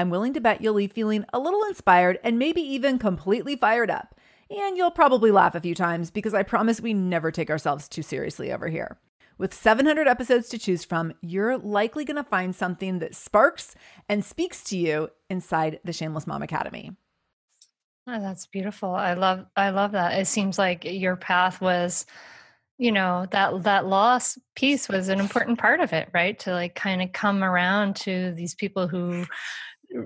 [0.00, 3.90] I'm willing to bet you'll leave feeling a little inspired and maybe even completely fired
[3.90, 4.14] up.
[4.48, 8.02] And you'll probably laugh a few times because I promise we never take ourselves too
[8.02, 8.98] seriously over here.
[9.36, 13.74] With 700 episodes to choose from, you're likely going to find something that sparks
[14.08, 16.96] and speaks to you inside the Shameless Mom Academy.
[18.06, 18.94] Oh, that's beautiful.
[18.94, 20.18] I love I love that.
[20.18, 22.06] It seems like your path was
[22.80, 26.74] you know that that loss piece was an important part of it right to like
[26.74, 29.26] kind of come around to these people who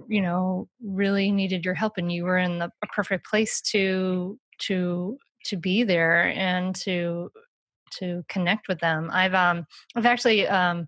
[0.09, 5.19] you know really needed your help and you were in the perfect place to to
[5.45, 7.31] to be there and to
[7.99, 9.11] to connect with them.
[9.13, 9.67] I've um
[9.97, 10.87] i've actually um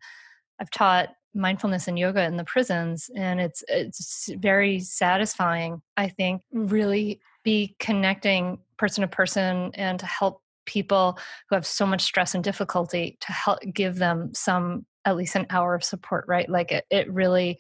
[0.61, 6.40] i've taught mindfulness and yoga in the prisons and it's it's very satisfying i think
[6.50, 12.35] really be connecting person to person and to help people who have so much stress
[12.35, 16.48] and difficulty to help give them some at least an hour of support right?
[16.48, 17.59] Like it, it really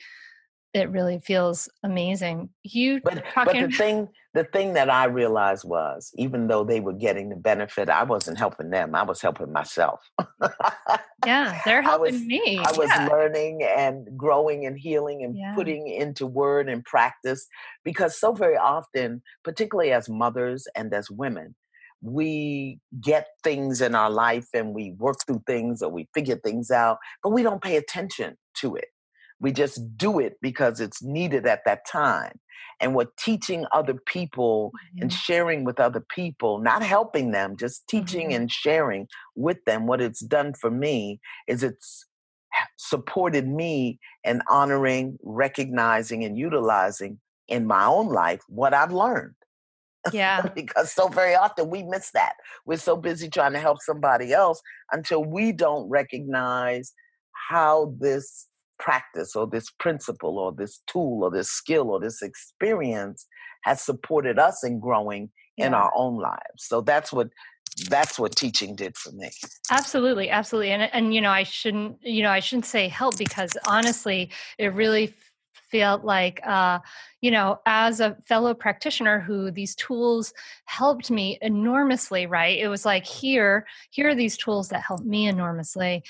[0.76, 5.64] it really feels amazing you But, talking but the thing the thing that I realized
[5.64, 8.94] was even though they were getting the benefit, I wasn't helping them.
[8.94, 10.00] I was helping myself.
[11.24, 13.08] yeah they're I helping was- me I was yeah.
[13.08, 15.54] learning and growing and healing and Yeah.
[15.54, 17.46] putting into word and practice
[17.84, 21.54] because so very often, particularly as mothers and as women,
[22.02, 26.70] we get things in our life and we work through things or we figure things
[26.70, 28.88] out, but we don't pay attention to it.
[29.40, 32.40] We just do it because it's needed at that time.
[32.80, 38.30] And what teaching other people and sharing with other people, not helping them, just teaching
[38.30, 38.36] Mhm.
[38.36, 39.86] and sharing with them.
[39.86, 42.06] What it's done for me is it's
[42.78, 49.34] supported me in honoring, recognizing, and utilizing in my own life what I've learned.
[50.12, 52.34] yeah because so very often we miss that.
[52.64, 54.60] We're so busy trying to help somebody else
[54.92, 56.92] until we don't recognize
[57.48, 58.46] how this
[58.78, 63.26] practice or this principle or this tool or this skill or this experience
[63.64, 66.58] has supported us in growing in our own lives.
[66.58, 67.28] So that's what
[67.90, 69.30] that's what teaching did for me.
[69.70, 73.52] absolutely absolutely and and you know i shouldn't you know i shouldn't say help because
[73.68, 75.12] honestly it really
[75.56, 76.78] f- felt like uh
[77.20, 80.34] you know as a fellow practitioner who these tools
[80.66, 82.58] helped me enormously right?
[82.58, 86.02] It was like here here are these tools that help me enormously.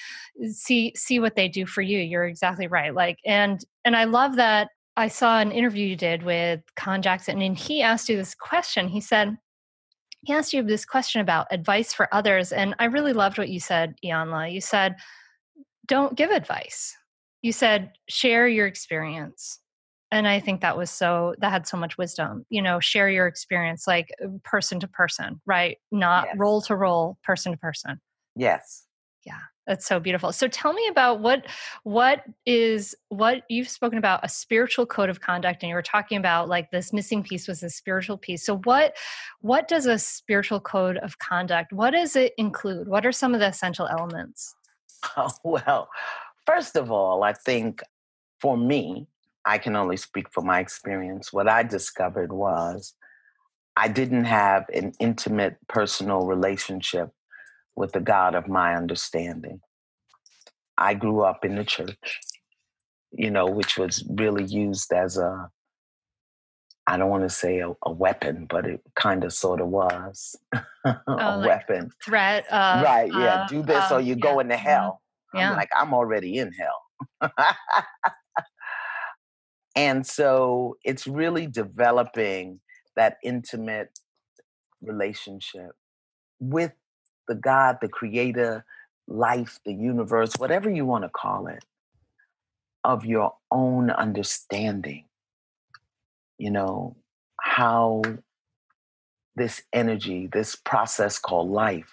[0.50, 1.98] See see what they do for you.
[1.98, 6.22] You're exactly right like and and i love that i saw an interview you did
[6.22, 8.88] with con jackson and he asked you this question.
[8.88, 9.36] He said
[10.24, 13.60] he asked you this question about advice for others and i really loved what you
[13.60, 14.52] said Iyanla.
[14.52, 14.96] You said
[15.86, 16.96] don't give advice
[17.42, 19.60] you said share your experience
[20.10, 23.26] and i think that was so that had so much wisdom you know share your
[23.26, 26.36] experience like uh, person to person right not Yes.
[26.38, 28.00] roll to roll person to person
[28.36, 28.84] Yes.
[29.24, 29.38] Yeah.
[29.66, 31.46] That's so beautiful so tell me about what
[31.82, 36.18] what is what you've spoken about a spiritual code of conduct and you were talking
[36.18, 38.94] about like this missing piece was a spiritual piece so what
[39.40, 43.40] what does a spiritual code of conduct what does it include what are some of
[43.40, 44.54] the essential elements
[45.16, 45.88] Oh, well,
[46.46, 47.82] first of all, I think
[48.40, 49.08] for me,
[49.44, 51.32] I can only speak for my experience.
[51.32, 52.94] What I discovered was
[53.76, 57.10] I didn't have an intimate personal relationship
[57.76, 59.60] with the God of my understanding.
[60.78, 62.20] I grew up in the church.
[63.12, 65.50] you know, which was really used as a,
[66.86, 70.36] I don't want to say a, a weapon, but it kind of sort of was
[70.84, 71.90] a Oh, like weapon.
[72.04, 72.44] Threat.
[72.50, 73.12] Uh, right.
[73.12, 73.44] Yeah.
[73.44, 75.02] uh, Do this uh, or you yeah, go into mhm, hell.
[75.36, 75.50] Yeah.
[75.50, 77.30] I'm like, I'm already in hell.
[79.76, 82.60] and so it's really developing
[82.96, 83.98] that intimate
[84.82, 85.72] relationship
[86.40, 86.72] with
[87.28, 88.64] the God, the creator,
[89.08, 91.64] life, the universe, whatever you want to call it,
[92.84, 95.04] of your own understanding.
[96.38, 96.96] You know,
[97.40, 98.02] how
[99.36, 101.92] this energy, this process called life,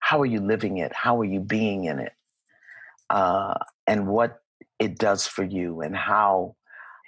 [0.00, 0.92] how are you living it?
[0.92, 2.12] How are you being in it?
[3.10, 3.54] Uh,
[3.86, 4.40] and what
[4.78, 6.54] it does for you and how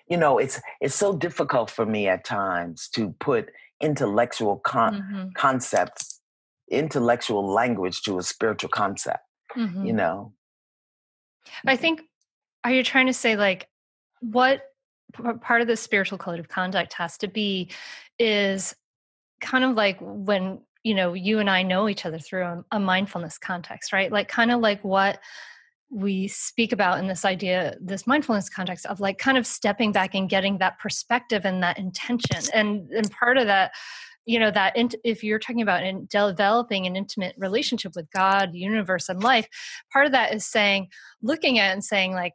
[0.08, 5.34] you know it's it's so difficult for me at times to put intellectual con- mhm,
[5.34, 6.20] concepts
[6.70, 9.24] intellectual language to a spiritual concept
[9.56, 9.86] mhm.
[9.86, 10.32] you know
[11.66, 12.02] I think,
[12.64, 13.68] are you trying to say like
[14.20, 14.62] what
[15.40, 17.70] part of the spiritual code of conduct has to be
[18.18, 18.74] is
[19.40, 22.80] kind of like when, you know, you and I know each other through a, a
[22.80, 24.12] mindfulness context, right?
[24.12, 25.18] Like kind of like what
[25.90, 30.14] we speak about in this idea, this mindfulness context of like kind of stepping back
[30.14, 32.42] and getting that perspective and that intention.
[32.52, 33.72] And, and part of that,
[34.26, 34.74] you know that
[35.04, 39.48] if you're talking about in developing an intimate relationship with god universe and life
[39.90, 40.86] part of that is saying
[41.22, 42.34] looking at and saying like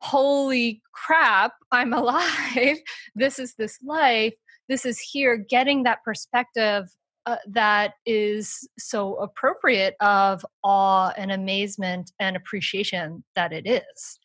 [0.00, 2.78] holy crap i'm alive.
[3.14, 4.34] This is this life.
[4.68, 5.36] This is here.
[5.36, 6.86] Getting that perspective
[7.26, 14.18] uh, that is so appropriate of awe and amazement and appreciation that it is.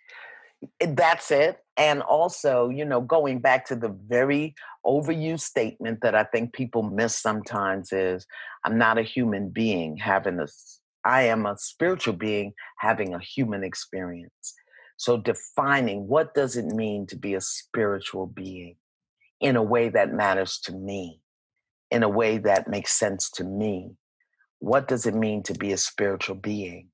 [0.79, 6.23] That's it and also you know going back to the very overused statement that i
[6.23, 8.25] think people miss sometimes is
[8.63, 10.47] i'm not a human being having a
[11.05, 14.53] i am a spiritual being having a human experience.
[14.97, 18.75] So defining what does it mean to be a spiritual being
[19.41, 21.21] in a way that matters to me
[21.91, 23.91] in a way that makes sense to me
[24.59, 26.89] what does it mean to be a spiritual being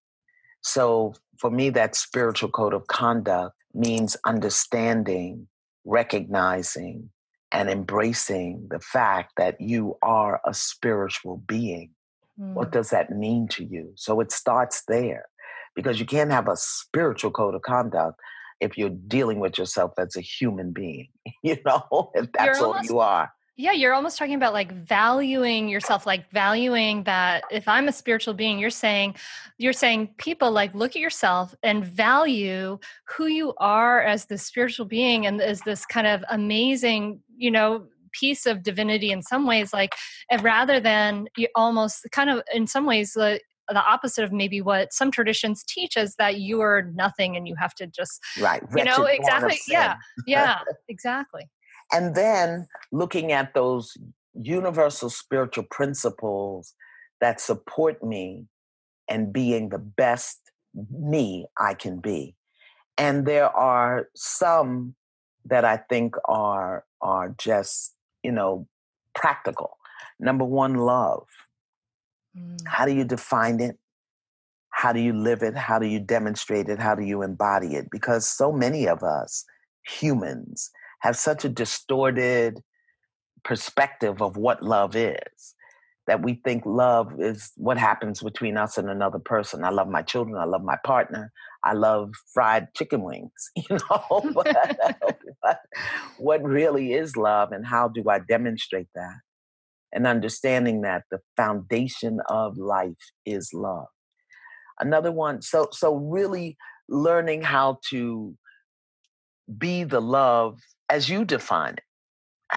[0.62, 5.48] so for me, that spiritual code of conduct means understanding,
[5.86, 7.10] recognizing,
[7.52, 11.92] and embracing the fact that you are a spiritual being.
[12.38, 12.72] What Mm.
[12.72, 13.92] does that mean to you?
[13.96, 15.26] So it starts there
[15.76, 18.20] because you can't have a spiritual code of conduct
[18.60, 21.10] if you're dealing with yourself as a human being,
[21.44, 23.32] you know, if that's all you are.
[23.58, 28.34] Yeah, you're almost talking about like valuing yourself, like valuing that if I'm a spiritual
[28.34, 29.16] being, you're saying
[29.58, 34.86] you're saying people like look at yourself and value who you are as this spiritual
[34.86, 39.74] being and as this kind of amazing, you know, piece of divinity in some ways
[39.74, 39.93] like
[40.30, 44.62] and rather than you almost kind of in some ways like the opposite of maybe
[44.62, 48.62] what some traditions teach is that you are nothing and you have to just Right.
[48.76, 49.95] you know wretched born of exactly yeah
[50.28, 51.49] yeah exactly
[51.92, 53.98] and then looking at those
[54.34, 56.74] universal spiritual principles
[57.20, 58.46] that support me
[59.10, 60.52] and being the best
[60.89, 62.36] me I can be.
[62.98, 64.96] And there are some
[65.46, 68.68] that I think are are just, you know,
[69.16, 69.78] practical.
[70.20, 71.26] Number one, love.
[72.38, 72.60] Mm.
[72.66, 73.78] How do you define it?
[74.70, 75.56] How do you live it?
[75.56, 76.80] How do you demonstrate it?
[76.80, 77.89] How do you embody it?
[77.92, 79.46] Because so many of us
[79.84, 80.72] humans
[81.02, 82.62] have such a distorted
[83.43, 85.56] perspective of what love is
[86.08, 89.64] that we think love is what happens between us and another person.
[89.64, 90.36] I love my children.
[90.38, 91.32] I love my partner.
[91.64, 94.32] I love fried chicken wings, you know.
[94.34, 95.08] but
[95.39, 95.60] what,
[96.18, 99.20] what really is love and how do I demonstrate that?
[99.93, 103.88] And understanding that the foundation of life is love.
[104.80, 106.58] Another one, so so really
[106.89, 108.36] learning how to
[109.58, 110.58] be the love
[110.92, 111.84] as you define it.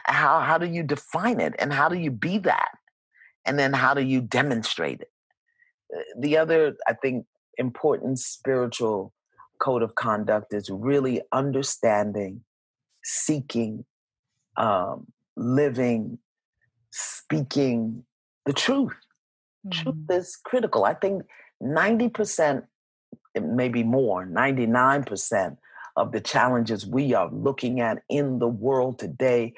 [0.07, 2.73] How how do you define it and how do you be that?
[3.47, 5.13] And then how do you demonstrate it?
[5.97, 7.27] Uh, The other, I think,
[7.59, 9.13] important spiritual
[9.61, 12.43] code of conduct is really understanding,
[13.05, 13.85] seeking,
[14.57, 15.07] um,
[15.37, 16.19] living,
[16.91, 18.05] speaking
[18.47, 18.97] the truth.
[19.71, 20.19] Truth Mm.
[20.19, 20.85] is critical.
[20.85, 21.23] I think
[21.63, 22.65] 90%,
[23.41, 25.57] maybe more, 99%
[25.97, 29.55] of the challenges we are looking at in the world today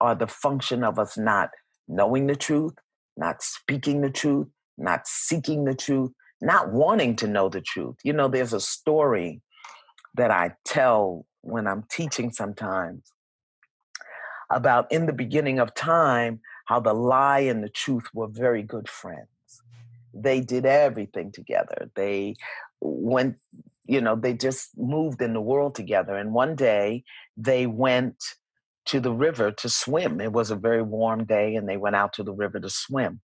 [0.00, 1.50] are the function of us not
[1.88, 2.74] knowing the truth,
[3.16, 6.10] not speaking the truth, not seeking the truth,
[6.40, 7.96] not wanting to know the truth.
[8.04, 9.40] You know, there's a story
[10.14, 13.10] that I tell when I'm teaching sometimes
[14.50, 18.88] about in the beginning of time how the lie and the truth were very good
[18.88, 19.28] friends.
[20.12, 21.90] They did everything together.
[21.94, 22.36] They
[22.80, 23.36] went
[23.86, 26.16] you know, they just moved in the world together.
[26.16, 27.04] And one day
[27.36, 28.22] they went
[28.86, 30.20] to the river to swim.
[30.20, 33.20] It was a very warm day, and they went out to the river to swim.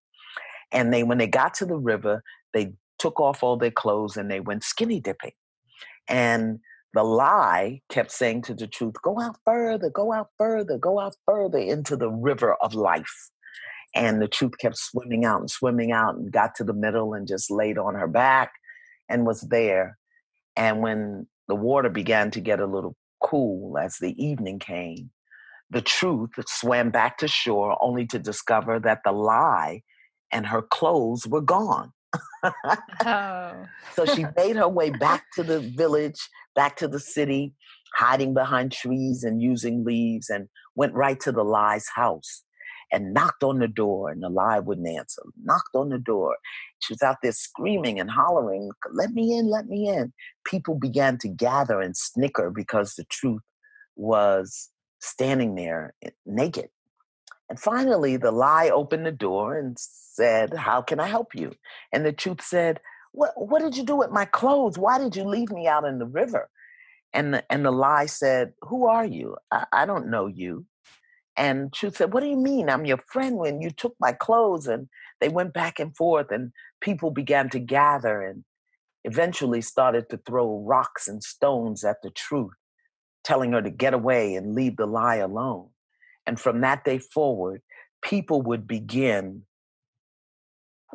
[0.71, 4.29] And they, when they got to the river, they took off all their clothes and
[4.29, 5.31] they went skinny dipping.
[6.07, 6.59] And
[6.93, 11.15] the lie kept saying to the truth, go out further, go out further, go out
[11.25, 13.31] further into the river of life.
[13.95, 17.27] And the truth kept swimming out and swimming out and got to the middle and
[17.27, 18.51] just laid on her back
[19.09, 19.97] and was there.
[20.61, 25.09] And when the water began to get a little cool as the evening came,
[25.71, 29.81] the truth swam back to shore only to discover that the lie
[30.31, 31.93] and her clothes were gone.
[33.03, 33.65] oh.
[33.95, 37.55] so she made her way back to the village, back to the city,
[37.95, 42.43] hiding behind trees and using leaves, and went right to the lie's house
[42.91, 45.21] and knocked on the door, and the lie wouldn't answer.
[45.43, 46.37] Knocked on the door.
[46.79, 50.13] She was out there screaming and hollering, Let me in, let me in.
[50.45, 53.41] People began to gather and snicker because the truth
[53.95, 54.69] was
[54.99, 56.69] standing there eh, naked.
[57.49, 61.51] And finally, the lie opened the door and said, How can I help you?
[61.91, 62.79] And the truth said,
[63.11, 64.77] What, what did you do with my clothes?
[64.77, 66.49] Why did you leave me out in the river?
[67.13, 69.35] And the, and the lie said, Who are you?
[69.51, 70.65] I, I don't know you.
[71.37, 72.69] And truth said, What do you mean?
[72.69, 74.67] I'm your friend when you took my clothes.
[74.67, 76.51] And they went back and forth, and
[76.81, 78.43] people began to gather and
[79.03, 82.53] eventually started to throw rocks and stones at the truth,
[83.23, 85.69] telling her to get away and leave the lie alone.
[86.25, 87.61] And from that day forward,
[88.01, 89.43] people would begin,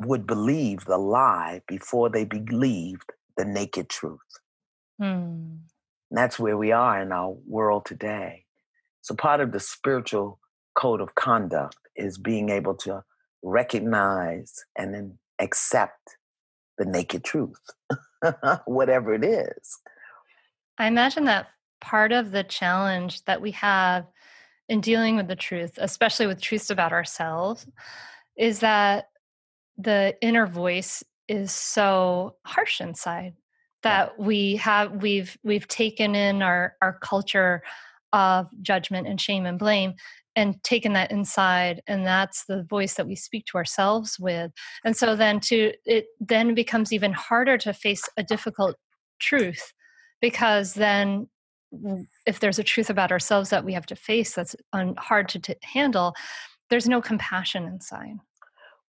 [0.01, 4.19] would believe the lie before they believed the naked truth.
[4.99, 5.59] Mm.
[6.09, 8.46] that's where we are in our world today.
[9.07, 10.37] So, part of the spiritual
[10.75, 13.05] code of conduct is being able to
[13.41, 16.17] recognize and then accept
[16.77, 17.61] the naked truth,
[18.65, 19.79] whatever it is.
[20.77, 21.47] I imagine that
[21.79, 24.07] part of the challenge that we have
[24.67, 27.65] in dealing with the truth, especially with truths about ourselves,
[28.37, 29.05] is that
[29.77, 33.35] the inner voice is so harsh inside
[33.83, 37.63] that we have we've we've taken in our our culture
[38.13, 39.93] of judgment and shame and blame
[40.35, 44.51] and taken that inside and that's the voice that we speak to ourselves with
[44.85, 48.75] and so then to it then becomes even harder to face a difficult
[49.19, 49.73] truth
[50.21, 51.27] because then
[52.25, 55.39] if there's a truth about ourselves that we have to face that's un- hard to
[55.39, 56.15] t- handle,
[56.69, 58.17] there's no compassion inside.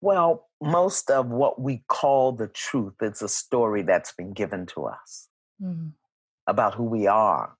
[0.00, 4.84] Well, most of what we call the truth is a story that's been given to
[4.84, 5.28] us
[5.62, 5.92] mm.
[6.46, 7.56] about who we are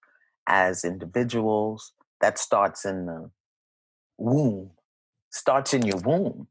[0.48, 1.92] as individuals.
[2.20, 3.30] That starts in the
[4.18, 4.72] womb,
[5.30, 6.48] starts in your womb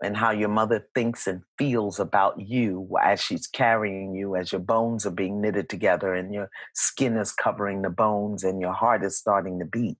[0.00, 4.60] and how your mother thinks and feels about you as she's carrying you, as your
[4.60, 9.04] bones are being knitted together and your skin is covering the bones and your heart
[9.04, 9.98] is starting to beat.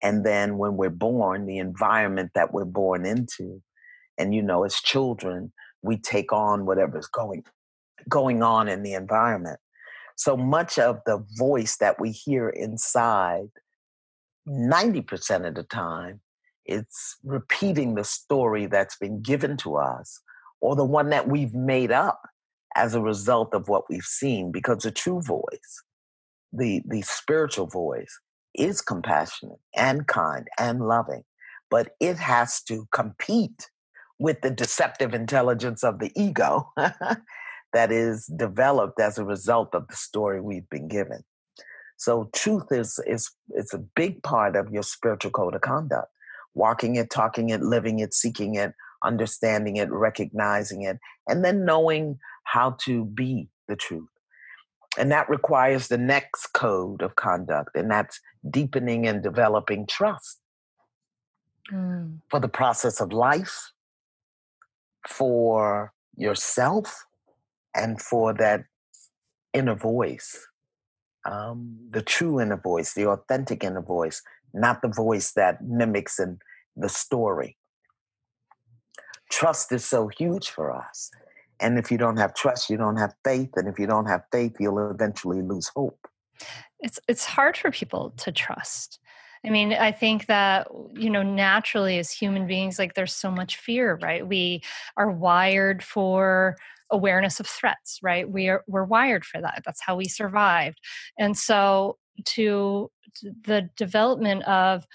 [0.00, 3.62] And then when we're born, the environment that we're born into,
[4.16, 5.52] and you know, as children,
[5.82, 7.44] we take on whatever's going
[8.08, 9.58] going on in the environment.
[10.16, 13.48] So much of the voice that we hear inside,
[14.48, 16.20] 90% of the time,
[16.64, 20.20] it's repeating the story that's been given to us
[20.60, 22.20] or the one that we've made up
[22.74, 25.82] as a result of what we've seen because the true voice
[26.52, 28.20] the the spiritual voice
[28.54, 31.22] is compassionate and kind and loving
[31.70, 33.68] but it has to compete
[34.18, 36.70] with the deceptive intelligence of the ego
[37.72, 41.22] that is developed as a result of the story we've been given
[41.96, 46.08] so truth is is is a big part of your spiritual code of conduct
[46.56, 48.72] walking it, talking it, living it, seeking it,
[49.04, 50.98] understanding it, recognizing it,
[51.28, 54.08] and then knowing how to be the truth.
[54.98, 58.18] And that requires the next code of conduct, and that's
[58.50, 60.40] deepening and developing trust
[61.70, 62.18] mm.
[62.30, 63.72] for the process of life,
[65.06, 67.05] for yourself,
[67.76, 68.64] and for that
[69.52, 70.36] inner voice,
[71.24, 74.22] um, the true inner voice, the authentic inner voice,
[74.54, 76.40] not the voice that mimics and
[76.76, 77.56] the story.
[79.30, 81.10] Trust is so huge for us.
[81.58, 83.50] And if you don't have trust, you don't have faith.
[83.56, 85.98] And if you don't have faith, you'll eventually lose hope.
[86.80, 89.00] It's it's hard for people to trust.
[89.44, 93.56] I mean, I think that, you know, naturally as human beings, like there's so much
[93.56, 94.26] fear, right?
[94.26, 94.62] We
[94.96, 96.56] are wired for
[96.90, 98.28] awareness of threats, right?
[98.28, 99.62] We are we're wired for that.
[99.64, 100.78] That's how we survived.
[101.18, 102.90] And so to
[103.44, 104.86] the development of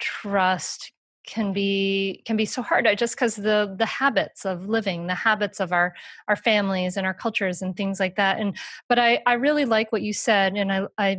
[0.00, 0.92] trust
[1.26, 5.58] can be can be so hard just because the the habits of living the habits
[5.60, 5.92] of our
[6.28, 8.56] our families and our cultures and things like that and
[8.88, 11.18] but i i really like what you said and i i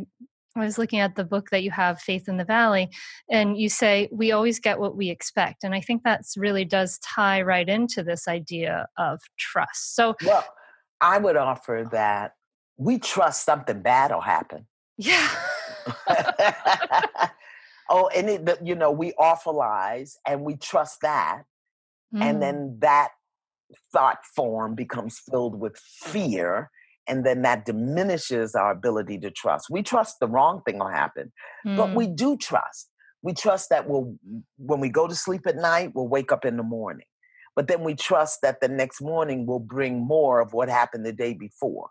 [0.60, 2.90] I was looking at the book that you have, Faith in the Valley,
[3.30, 5.64] and you say we always get what we expect.
[5.64, 9.94] And I think that's really does tie right into this idea of trust.
[9.94, 10.44] So, well,
[11.00, 12.32] I would offer that
[12.76, 14.66] we trust something bad will happen.
[14.96, 15.28] Yeah.
[17.90, 21.42] oh, and it, you know, we awfulize and we trust that.
[22.14, 22.22] Mm.
[22.22, 23.10] And then that
[23.92, 26.70] thought form becomes filled with fear.
[27.08, 29.66] And then that diminishes our ability to trust.
[29.70, 31.32] We trust the wrong thing will happen,
[31.66, 31.76] mm.
[31.76, 32.90] but we do trust.
[33.22, 34.14] We trust that we'll,
[34.58, 37.06] when we go to sleep at night, we'll wake up in the morning.
[37.56, 41.12] But then we trust that the next morning will bring more of what happened the
[41.12, 41.88] day before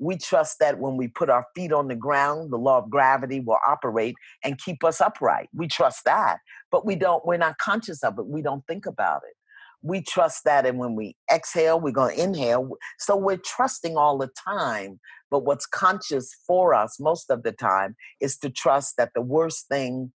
[0.00, 3.38] we trust that when we put our feet on the ground, the law of gravity
[3.38, 5.48] will operate and keep us upright.
[5.52, 6.38] We trust that,
[6.72, 8.26] but we don't, we're not conscious of it.
[8.26, 9.36] We don't think about it.
[9.82, 12.76] We trust that, and when we exhale, we're going to inhale.
[12.98, 15.00] So we're trusting all the time.
[15.30, 19.68] But what's conscious for us most of the time is to trust that the worst
[19.68, 20.12] thing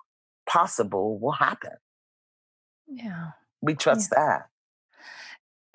[0.47, 1.71] possible will happen.
[2.87, 3.29] Yeah.
[3.61, 4.25] We trust yeah.
[4.25, 4.41] that.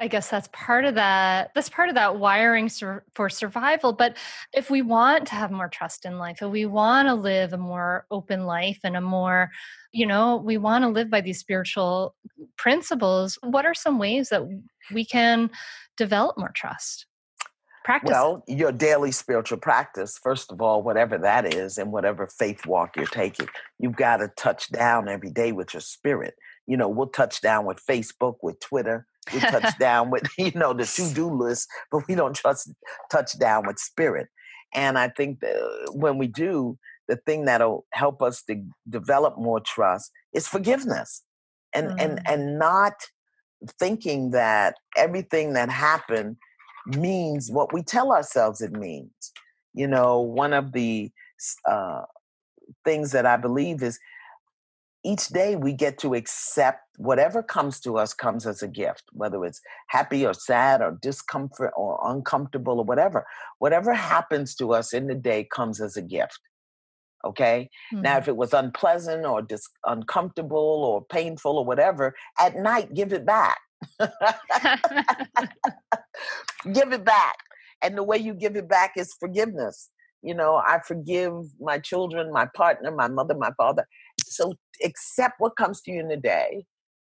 [0.02, 1.50] I guess that's part of that.
[1.54, 3.92] That's part of that wiring sur- for survival.
[3.92, 4.16] But
[4.54, 7.58] if we want to have more trust in life, if we want to live a
[7.58, 9.50] more open life and a more,
[9.92, 12.14] you know, we want to live by these spiritual
[12.56, 14.42] principles, what are some ways that
[14.90, 15.50] we can
[15.98, 17.04] develop more trust?
[17.84, 18.10] Practice.
[18.10, 22.96] Well, your daily spiritual practice, first of all, whatever that is, and whatever faith walk
[22.96, 23.48] you're taking,
[23.78, 26.34] you've got to touch down every day with your spirit.
[26.66, 30.72] You know, we'll touch down with Facebook, with Twitter, we touch down with you know
[30.72, 32.72] the to-do list but we don't trust
[33.10, 34.28] touch down with spirit
[34.74, 39.60] and i think that when we do the thing that'll help us to develop more
[39.60, 41.22] trust is forgiveness
[41.72, 41.96] and mm.
[42.00, 42.94] and and not
[43.78, 46.36] thinking that everything that happened
[46.86, 49.32] means what we tell ourselves it means
[49.74, 51.10] you know one of the
[51.68, 52.02] uh,
[52.84, 53.98] things that i believe is
[55.04, 59.44] each day we get to accept whatever comes to us comes as a gift whether
[59.44, 63.26] it's happy or sad or discomfort or uncomfortable or whatever.
[63.58, 66.38] Whatever happens to us in the day comes as a gift
[67.24, 67.68] okay?
[67.92, 68.02] Mm-hmm.
[68.02, 73.12] now if it was unpleasant or dis- uncomfortable or painful or whatever at night give
[73.12, 73.58] it back.
[76.72, 77.36] Give it back.
[77.80, 79.90] And the way you give it back is forgiveness.
[80.22, 83.86] You know i forgive my children my partner my mother my father
[84.30, 84.54] so
[84.84, 86.64] accept what comes to you in the day.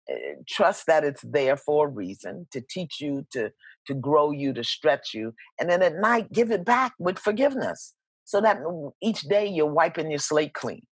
[0.09, 3.51] Eh, trust that it's there for a reason to teach you, to
[3.87, 7.93] to grow you, to stretch you, and then at night give it back with forgiveness,
[8.23, 8.59] so that
[9.01, 10.83] each day you're wiping your slate clean.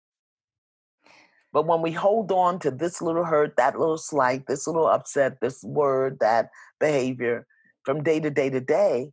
[1.51, 5.39] But when we hold on to this little hurt, that little slight, this little upset,
[5.39, 7.45] this word, that behavior
[7.85, 9.11] from day to day to day,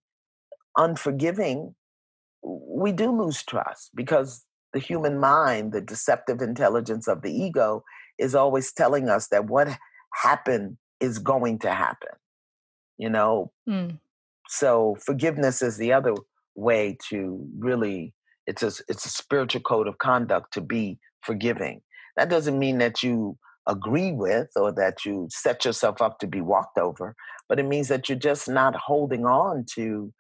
[0.79, 1.75] unforgiving,
[2.43, 7.85] we do lose trust because the human mind, the deceptive intelligence of the ego,
[8.19, 9.69] is always telling us that what
[10.15, 12.13] happened is going to happen.
[12.99, 13.53] You know?
[13.69, 13.99] Mm.
[14.49, 16.15] So forgiveness is the other
[16.55, 18.13] way to really
[18.47, 21.81] it's a it's a spiritual code of conduct to be forgiving.
[22.17, 26.41] That doesn't mean that you agree with or that you set yourself up to be
[26.41, 27.15] walked over,
[27.49, 30.13] but it means that you're just not holding on to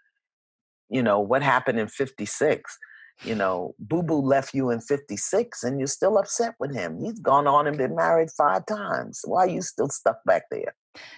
[0.88, 2.78] you know what happened in 56
[3.24, 6.98] you know, Boo Boo left you in 56 and you're still upset with him.
[6.98, 9.20] He's gone on and been married five times.
[9.24, 10.74] Why are you still stuck back there?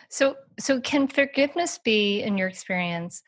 [0.09, 3.23] So so can forgiveness be in your experience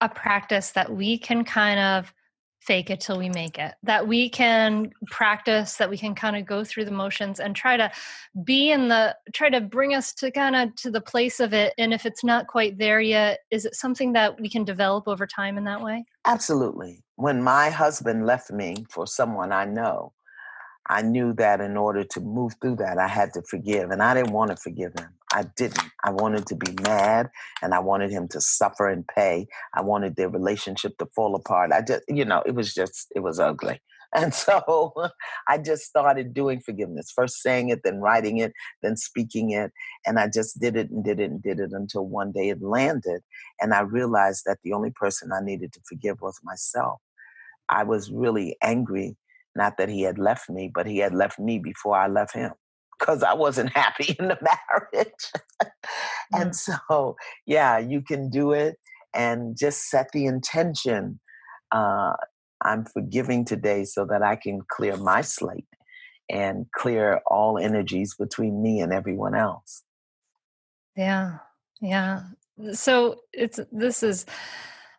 [0.00, 2.12] a practice that we can kind of
[2.60, 6.46] fake it till we make it that we can practice that we can kind of
[6.46, 7.90] go through the motions and try to
[8.42, 11.74] be in the try to bring us to kind of to the place of it
[11.76, 15.26] and if it's not quite there yet is it something that we can develop over
[15.26, 20.12] time in that way absolutely when my husband left me for someone i know
[20.86, 23.90] I knew that in order to move through that, I had to forgive.
[23.90, 25.08] And I didn't want to forgive him.
[25.32, 25.90] I didn't.
[26.04, 27.30] I wanted to be mad
[27.62, 29.46] and I wanted him to suffer and pay.
[29.72, 31.72] I wanted their relationship to fall apart.
[31.72, 33.80] I just, you know, it was just, it was ugly.
[34.14, 34.92] And so
[35.48, 38.52] I just started doing forgiveness, first saying it, then writing it,
[38.82, 39.72] then speaking it.
[40.06, 42.62] And I just did it and did it and did it until one day it
[42.62, 43.22] landed.
[43.60, 47.00] And I realized that the only person I needed to forgive was myself.
[47.68, 49.16] I was really angry
[49.54, 52.52] not that he had left me, but he had left me before I left him
[52.98, 55.32] because I wasn't happy in the marriage.
[56.32, 56.54] and mm.
[56.54, 58.76] so, yeah, you can do it
[59.14, 61.20] and just set the intention.
[61.70, 62.14] Uh,
[62.64, 65.66] I'm forgiving today so that I can clear my slate.
[66.30, 69.82] and clear all energies between me and everyone else.
[70.96, 71.38] Yeah.
[71.80, 72.22] Yeah.
[72.72, 74.26] So it's this is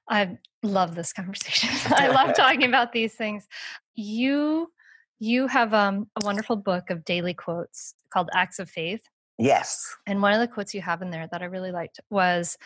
[0.09, 1.70] I love this conversation.
[1.95, 3.47] I love talking about these things.
[3.95, 4.72] You
[5.20, 9.01] you have um, a wonderful book of daily quotes called Acts of Faith.
[9.38, 9.95] Yes.
[10.05, 12.57] And one of the quotes you have in there that I really liked was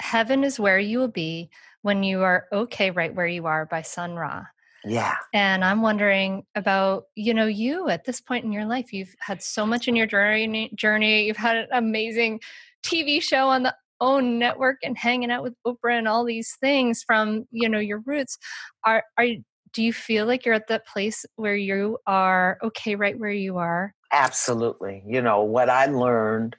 [0.00, 1.50] Heaven is where you will be
[1.82, 4.44] when you are okay right where you are by Sun Ra.
[4.84, 5.16] Yeah.
[5.34, 9.42] And I'm wondering about, you know, you at this point in your life, you've had
[9.42, 11.26] so much in your journey journey.
[11.26, 12.40] You've had an amazing
[12.82, 17.02] TV show on the OWN network and hanging out with Oprah and all these things
[17.02, 18.38] from, you know, your roots.
[18.84, 19.26] Are are
[19.72, 23.58] do you feel like you're at that place where you are okay right where you
[23.58, 23.94] are?
[24.12, 25.02] Absolutely.
[25.06, 26.56] You know, what I learned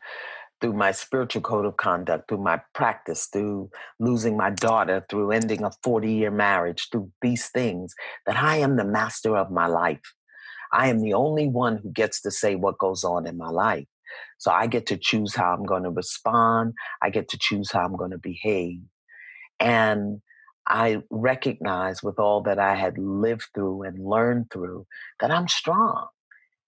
[0.62, 5.64] through my spiritual code of conduct, through my practice, through losing my daughter, through ending
[5.64, 7.94] a 40 year marriage, through these things,
[8.26, 10.00] that I am the master of my life.
[10.72, 13.88] I am the only one who gets to say what goes on in my life.
[14.38, 16.74] So I get to choose how I'm going to respond.
[17.02, 18.80] I get to choose how I'm going to behave.
[19.60, 20.22] And
[20.68, 24.86] I recognize with all that I had lived through and learned through
[25.20, 26.08] that I'm strong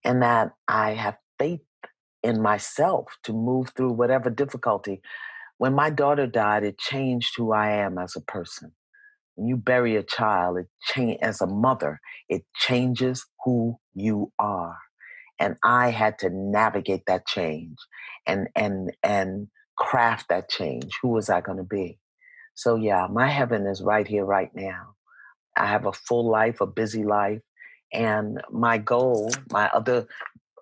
[0.04, 1.62] and that I have faith
[2.24, 5.02] in myself to move through whatever difficulty.
[5.58, 8.74] When my daughter died, it changed who I am as a person.
[9.36, 12.00] When you bury a child, it change as a mother,
[12.30, 14.78] it changes who you are.
[15.40, 17.78] And I had to navigate that change
[18.28, 19.48] and and and
[19.78, 20.92] craft that change.
[21.02, 22.00] Who was I going to be?
[22.56, 24.96] So yeah, my heaven is right here, right now.
[25.58, 27.42] I have a full life, a busy life,
[27.94, 30.08] and my goal, my other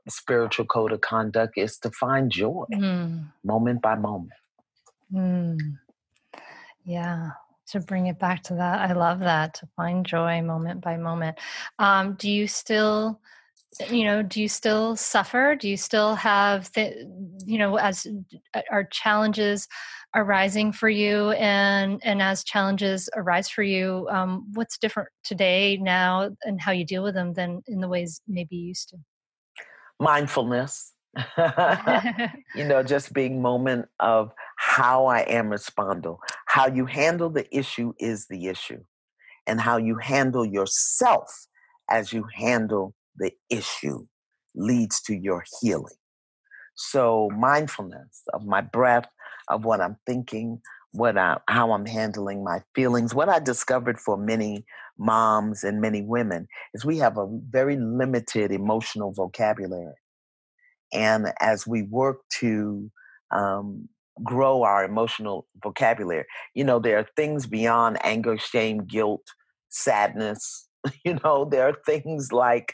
[0.10, 3.26] spiritual code of conduct is to find joy mm.
[3.44, 4.32] moment by moment.
[5.14, 5.58] Mm.
[6.84, 7.32] Yeah,
[7.68, 8.90] to bring it back to that.
[8.90, 11.38] I love that to find joy moment by moment.
[11.78, 13.22] Um, do you still,
[13.90, 15.56] you know, do you still suffer?
[15.56, 16.96] Do you still have, th-
[17.46, 18.08] you know, as
[18.72, 19.68] are challenges
[20.14, 26.32] arising for you, and and as challenges arise for you, um, what's different today now,
[26.44, 28.98] and how you deal with them than in the ways maybe you used to?
[30.02, 30.92] Mindfulness.
[32.56, 37.94] You know just being moment of how i am responding how you handle the issue
[37.98, 38.84] is the issue
[39.48, 41.48] and how you handle yourself
[41.90, 44.06] as you handle the issue
[44.56, 45.96] leads to your healing.
[46.76, 49.10] So mindfulness of my breath
[49.50, 54.18] of what i'm thinking what I, how i'm handling my feelings what i discovered for
[54.18, 54.66] many
[55.02, 59.96] moms and many women is we have a very limited emotional vocabulary.
[60.94, 62.92] And as we work to
[63.32, 63.90] um,
[64.24, 69.26] grow our emotional vocabulary, you know, there are things beyond anger, shame, guilt,
[69.70, 70.68] sadness.
[71.06, 72.74] You know, there are things like,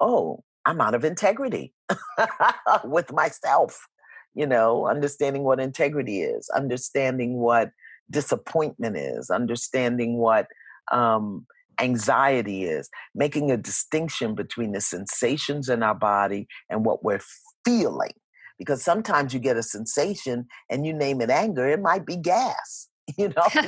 [0.00, 1.74] oh, I'm out of integrity
[2.84, 3.86] with myself.
[4.34, 7.70] You know, understanding what integrity is, understanding what
[8.10, 10.46] disappointment is, understanding what
[10.92, 11.46] um,
[11.80, 17.20] anxiety is, making a distinction between the sensations in our body and what we're
[17.64, 18.12] feeling.
[18.58, 22.88] Because sometimes you get a sensation and you name it anger, it might be gas.
[23.18, 23.42] You know?
[23.54, 23.62] you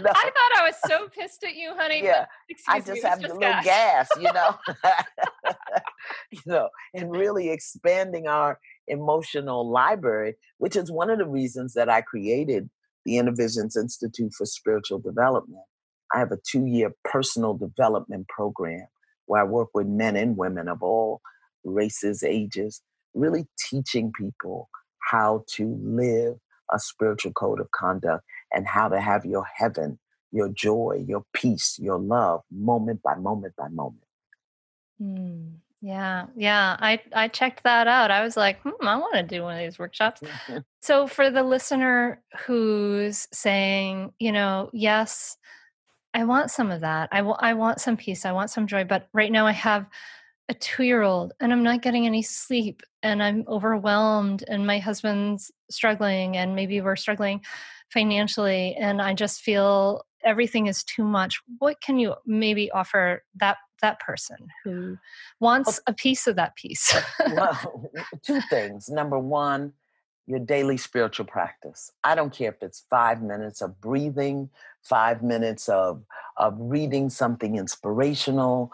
[0.00, 0.10] know?
[0.14, 2.02] I thought I was so pissed at you, honey.
[2.02, 2.26] Yeah,
[2.68, 4.56] I just have the little gas, gas you know.
[6.32, 11.88] you know, and really expanding our emotional library, which is one of the reasons that
[11.88, 12.70] I created
[13.04, 15.62] the Inner Visions Institute for Spiritual Development.
[16.14, 18.86] I have a two year personal development program
[19.26, 21.20] where I work with men and women of all
[21.64, 22.82] races, ages,
[23.14, 24.68] really teaching people
[25.10, 26.36] how to live
[26.72, 29.98] a spiritual code of conduct and how to have your heaven,
[30.32, 34.04] your joy, your peace, your love, moment by moment by moment.
[35.00, 35.56] Mm.
[35.84, 36.78] Yeah, yeah.
[36.80, 38.10] I I checked that out.
[38.10, 40.22] I was like, hmm, I want to do one of these workshops.
[40.80, 45.36] so for the listener who's saying, you know, yes,
[46.14, 47.10] I want some of that.
[47.12, 48.24] I, w- I want some peace.
[48.24, 48.84] I want some joy.
[48.84, 49.86] But right now I have
[50.48, 54.78] a two year old and I'm not getting any sleep and I'm overwhelmed and my
[54.78, 57.42] husband's struggling and maybe we're struggling
[57.90, 61.40] financially and I just feel everything is too much.
[61.58, 64.98] What can you maybe offer that that person who oh
[65.40, 66.94] wants a piece of that piece?
[67.32, 67.90] well,
[68.22, 68.88] two things.
[68.88, 69.72] Number one,
[70.26, 71.90] your daily spiritual practice.
[72.02, 74.50] I don't care if it's five minutes of breathing,
[74.82, 76.02] five minutes of
[76.36, 78.72] of reading something inspirational.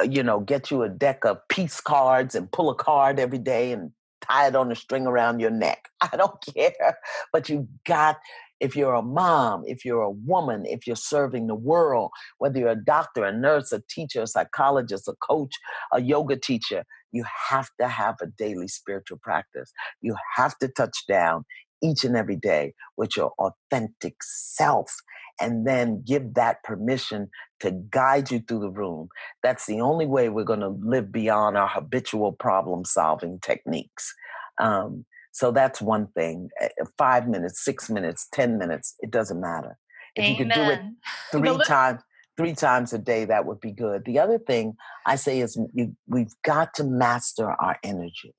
[0.00, 3.38] Uh, you know, get you a deck of peace cards and pull a card every
[3.38, 5.88] day and tie it on a string around your neck.
[6.00, 6.98] I don't care,
[7.32, 8.18] but you got
[8.60, 12.68] if you're a mom, if you're a woman, if you're serving the world, whether you're
[12.70, 15.54] a doctor, a nurse, a teacher, a psychologist, a coach,
[15.92, 19.72] a yoga teacher, you have to have a daily spiritual practice.
[20.00, 21.44] You have to touch down
[21.82, 24.94] each and every day with your authentic self
[25.40, 27.28] and then give that permission
[27.60, 29.08] to guide you through the room.
[29.42, 34.14] That's the only way we're going to live beyond our habitual problem solving techniques.
[34.58, 35.04] Um,
[35.36, 36.48] so that's one thing.
[36.62, 39.76] Eh, eh, five minutes, six minutes, 10 minutes, it doesn't matter.
[40.14, 40.30] If Amen.
[40.30, 40.80] you could do it
[41.30, 42.00] three times,
[42.38, 44.06] three times a day, that would be good.
[44.06, 48.34] The other thing I say is you, we've got to master our energy.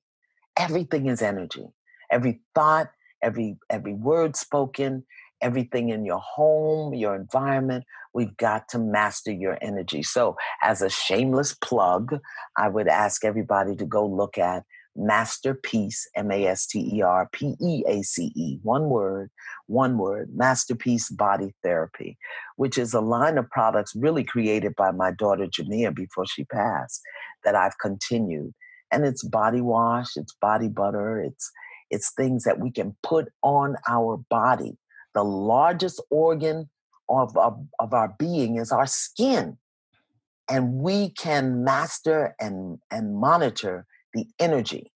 [0.58, 1.66] Everything is energy.
[2.10, 2.90] Every thought,
[3.22, 5.04] every every word spoken,
[5.40, 7.84] everything in your home, your environment.
[8.12, 10.02] We've got to master your energy.
[10.02, 10.34] So,
[10.64, 12.18] as a shameless plug,
[12.56, 14.64] I would ask everybody to go look at
[14.98, 19.30] Masterpeace, M A S T E R P E A C E, one word,
[19.66, 22.18] one word, Masterpeace Body Therapy,
[22.56, 27.00] which is a line of products really created by my daughter Gemmia before she passed
[27.44, 28.52] that I've continued.
[28.90, 31.50] And it's body wash, it's body butter, it's
[31.90, 34.76] it's things that we can put on our body.
[35.14, 36.68] The largest organ
[37.08, 39.56] of, of, of our being is our skin.
[40.50, 43.86] And we can master and, and monitor
[44.18, 44.90] the energy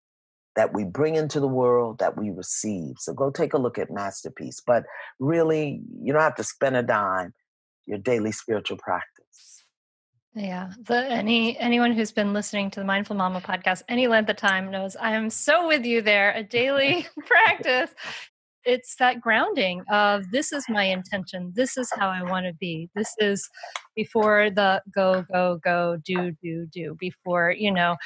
[0.57, 2.97] that we bring into the world that we receive.
[2.99, 4.61] So go take a look at Masterpeace.
[4.67, 4.85] But
[5.19, 7.33] really, you don't have to spend a dime,
[7.87, 9.65] your daily spiritual practice.
[10.35, 10.73] Yeah.
[10.87, 14.71] The any anyone who's been listening to the Mindful Mama podcast any length of time
[14.71, 16.33] knows I am so with you there.
[16.33, 17.91] A daily practice
[18.65, 21.53] it's that grounding of this is my intention.
[21.55, 22.89] This is how i want to be.
[22.95, 23.49] This is
[23.97, 26.97] before the go go go do do do.
[26.99, 27.97] Before you know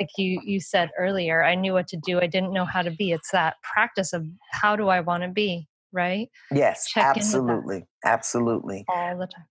[0.00, 2.20] like you you said earlier i knew what to do.
[2.20, 3.12] I didn't know how to be.
[3.12, 5.68] It's that practice of how do i want to be?
[5.92, 6.28] Right?
[6.50, 8.84] Yes Check absolutely absolutely.
[8.88, 9.46] All the time.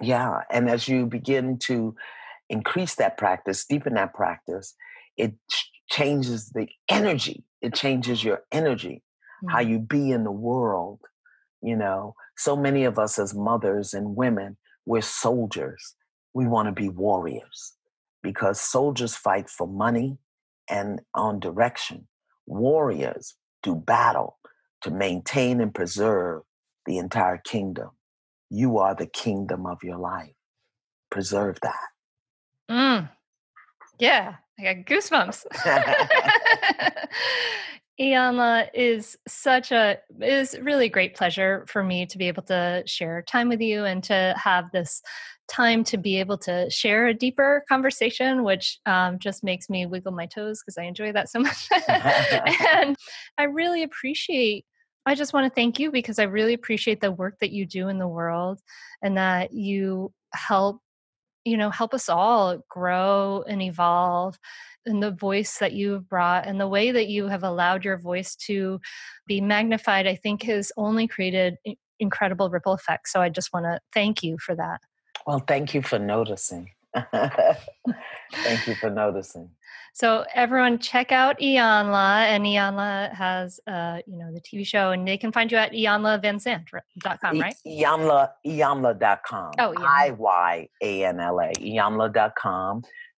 [0.00, 1.94] Yeah and as you begin to
[2.48, 4.74] increase that practice deepen that practice
[5.16, 5.34] it
[5.90, 7.44] changes the energy.
[7.60, 9.02] It changes your energy
[9.48, 9.70] how mm-hmm.
[9.70, 11.00] you be in the world.
[11.62, 15.94] You know, so many of us as mothers and women, we're soldiers.
[16.34, 17.74] We want to be warriors
[18.22, 20.18] because soldiers fight for money
[20.68, 22.08] and on direction.
[22.46, 24.38] Warriors do battle
[24.82, 26.42] to maintain and preserve
[26.86, 27.90] the entire kingdom.
[28.50, 30.34] You are the kingdom of your life.
[31.10, 31.88] Preserve that.
[32.70, 33.10] Mm.
[33.98, 35.46] Yeah, I got goosebumps.
[38.00, 43.22] Iyanla is such a is really great pleasure for me to be able to share
[43.22, 45.02] time with you and to have this
[45.48, 50.12] time to be able to share a deeper conversation, which um, just makes me wiggle
[50.12, 51.68] my toes because I enjoy that so much.
[51.88, 52.96] and
[53.36, 54.64] I really appreciate.
[55.04, 57.88] I just want to thank you because I really appreciate the work that you do
[57.88, 58.60] in the world
[59.02, 60.80] and that you help
[61.44, 64.38] you know help us all grow and evolve
[64.86, 68.34] and the voice that you've brought and the way that you have allowed your voice
[68.36, 68.80] to
[69.26, 71.56] be magnified, I think has only created
[72.00, 73.12] incredible ripple effects.
[73.12, 74.80] So I just want to thank you for that.
[75.26, 76.70] Well, thank you for noticing.
[77.12, 79.50] thank you for noticing.
[79.94, 85.06] So everyone check out Iyanla and Iyanla has uh, you know the TV show and
[85.06, 87.54] they can find you at iyanlavanzant.com, right?
[87.66, 89.52] Iyanla Iyanla.com.
[89.58, 91.02] Oh, I Y A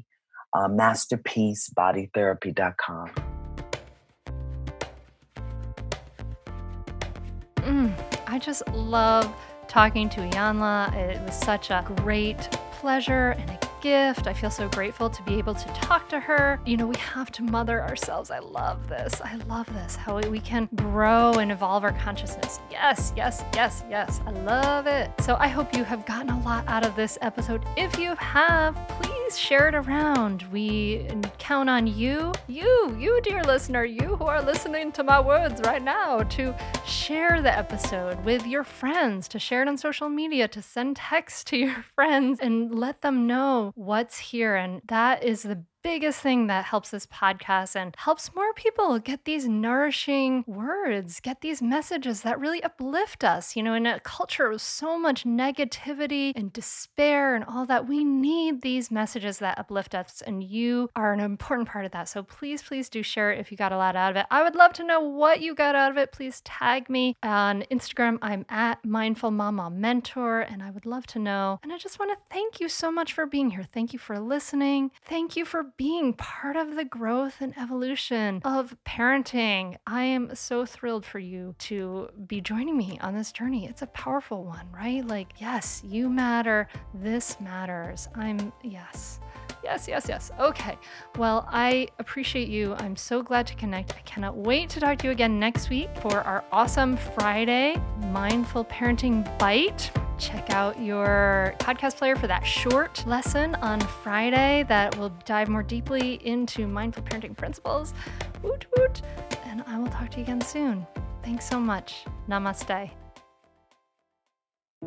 [0.55, 3.11] uh, masterpeacebodytherapy.com.
[7.57, 7.93] Mm,
[8.27, 9.31] I just love
[9.69, 10.95] talking to Iyanla.
[10.95, 14.27] It was such a great pleasure and a gift.
[14.27, 16.59] I feel so grateful to be able to talk to her.
[16.65, 18.31] You know, we have to mother ourselves.
[18.31, 19.21] I love this.
[19.21, 19.95] I love this.
[19.95, 22.61] How we can grow and evolve our consciousness.
[22.71, 24.23] Yes, yes, yes, yes.
[24.27, 25.11] I love it.
[25.21, 27.63] So I hope you have gotten a lot out of this episode.
[27.77, 30.45] If you have, please share it around.
[30.51, 31.07] We
[31.39, 35.83] count on you, you, you, dear listener, you who are listening to my words right
[35.83, 36.55] now, to
[36.87, 41.49] share the episode with your friends, to share it on social media, to send text
[41.49, 44.57] to your friends and let them know what's here.
[44.57, 49.27] And that is the biggest thing that helps this podcast and helps more people get
[49.27, 53.55] these nourishing words, get these messages that really uplift us.
[53.55, 58.03] You know, in a culture of so much negativity and despair and all that, we
[58.03, 60.23] need these messages that uplift us.
[60.27, 62.09] And you are an important part of that.
[62.09, 64.27] So please, please do share it if you got a lot out of it.
[64.31, 66.13] I would love to know what you got out of it.
[66.13, 68.19] Please tag me on Instagram.
[68.23, 71.61] I'm at Mindful Mama Mentor, and I would love to know.
[71.63, 73.65] And I just want to thank you so much for being here.
[73.71, 74.91] Thank you for listening.
[75.05, 79.77] Thank you for being part of the growth and evolution of parenting.
[79.87, 83.67] I am so thrilled for you to be joining me on this journey.
[83.67, 85.07] It's a powerful one, right?
[85.07, 86.69] Like, yes, you matter.
[86.95, 88.09] This matters.
[88.15, 89.21] I'm, yes.
[89.65, 90.31] Yes, yes, yes.
[90.39, 90.77] Okay.
[91.17, 92.75] Well, I appreciate you.
[92.75, 93.95] I'm so glad to connect.
[93.95, 97.77] I cannot wait to talk to you again next week for our awesome Friday
[98.13, 99.91] Mindful Parenting Bite.
[100.25, 105.63] Check out your podcast player for that short lesson on Friday that will dive more
[105.63, 107.93] deeply into mindful parenting principles.
[108.43, 109.03] Woot woot.
[109.45, 110.87] And I will talk to you again soon.
[111.23, 112.07] Thanks so much.
[112.27, 112.91] Namaste.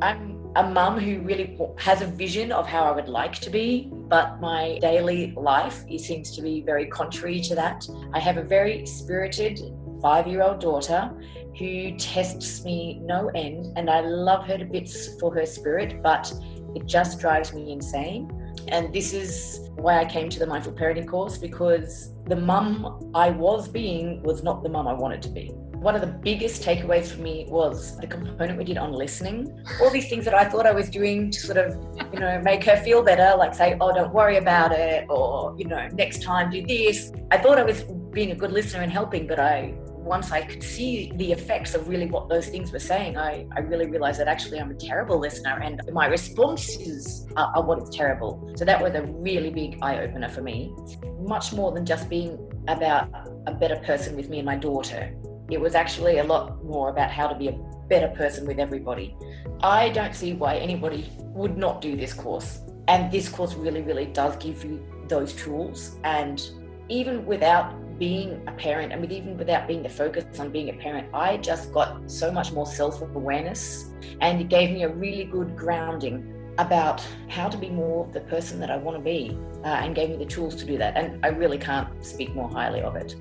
[0.02, 3.92] I'm a mum who really has a vision of how I would like to be,
[3.94, 7.88] but my daily life seems to be very contrary to that.
[8.12, 9.60] I have a very spirited
[10.02, 11.12] five year old daughter
[11.58, 16.32] who tests me no end, and I love her to bits for her spirit, but
[16.76, 18.32] it just drives me insane.
[18.68, 23.30] And this is why I came to the mindful parenting course because the mum I
[23.30, 27.12] was being was not the mum I wanted to be one of the biggest takeaways
[27.12, 29.64] for me was the component we did on listening.
[29.82, 31.78] All these things that I thought I was doing to sort of,
[32.12, 35.66] you know, make her feel better, like say, oh, don't worry about it, or, you
[35.66, 37.12] know, next time do this.
[37.30, 39.76] I thought I was being a good listener and helping, but I,
[40.08, 43.60] once I could see the effects of really what those things were saying, I, I
[43.60, 47.90] really realized that actually I'm a terrible listener and my responses are, are what is
[47.90, 48.54] terrible.
[48.56, 50.74] So that was a really big eye opener for me.
[51.20, 52.38] Much more than just being
[52.68, 53.10] about
[53.46, 55.14] a better person with me and my daughter
[55.50, 59.16] it was actually a lot more about how to be a better person with everybody.
[59.62, 62.60] I don't see why anybody would not do this course.
[62.90, 65.98] And this course really, really does give you those tools.
[66.04, 66.42] And
[66.90, 70.74] even without being a parent and with even without being the focus on being a
[70.74, 73.92] parent, I just got so much more self awareness
[74.22, 78.60] and it gave me a really good grounding about how to be more the person
[78.60, 80.98] that I want to be uh, and gave me the tools to do that.
[80.98, 83.16] And I really can't speak more highly of it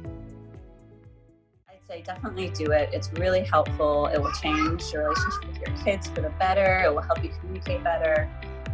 [1.87, 2.91] I'd say definitely do it.
[2.93, 4.07] It's really helpful.
[4.07, 6.83] It will change your relationship with your kids for the better.
[6.85, 8.31] It will help you communicate better.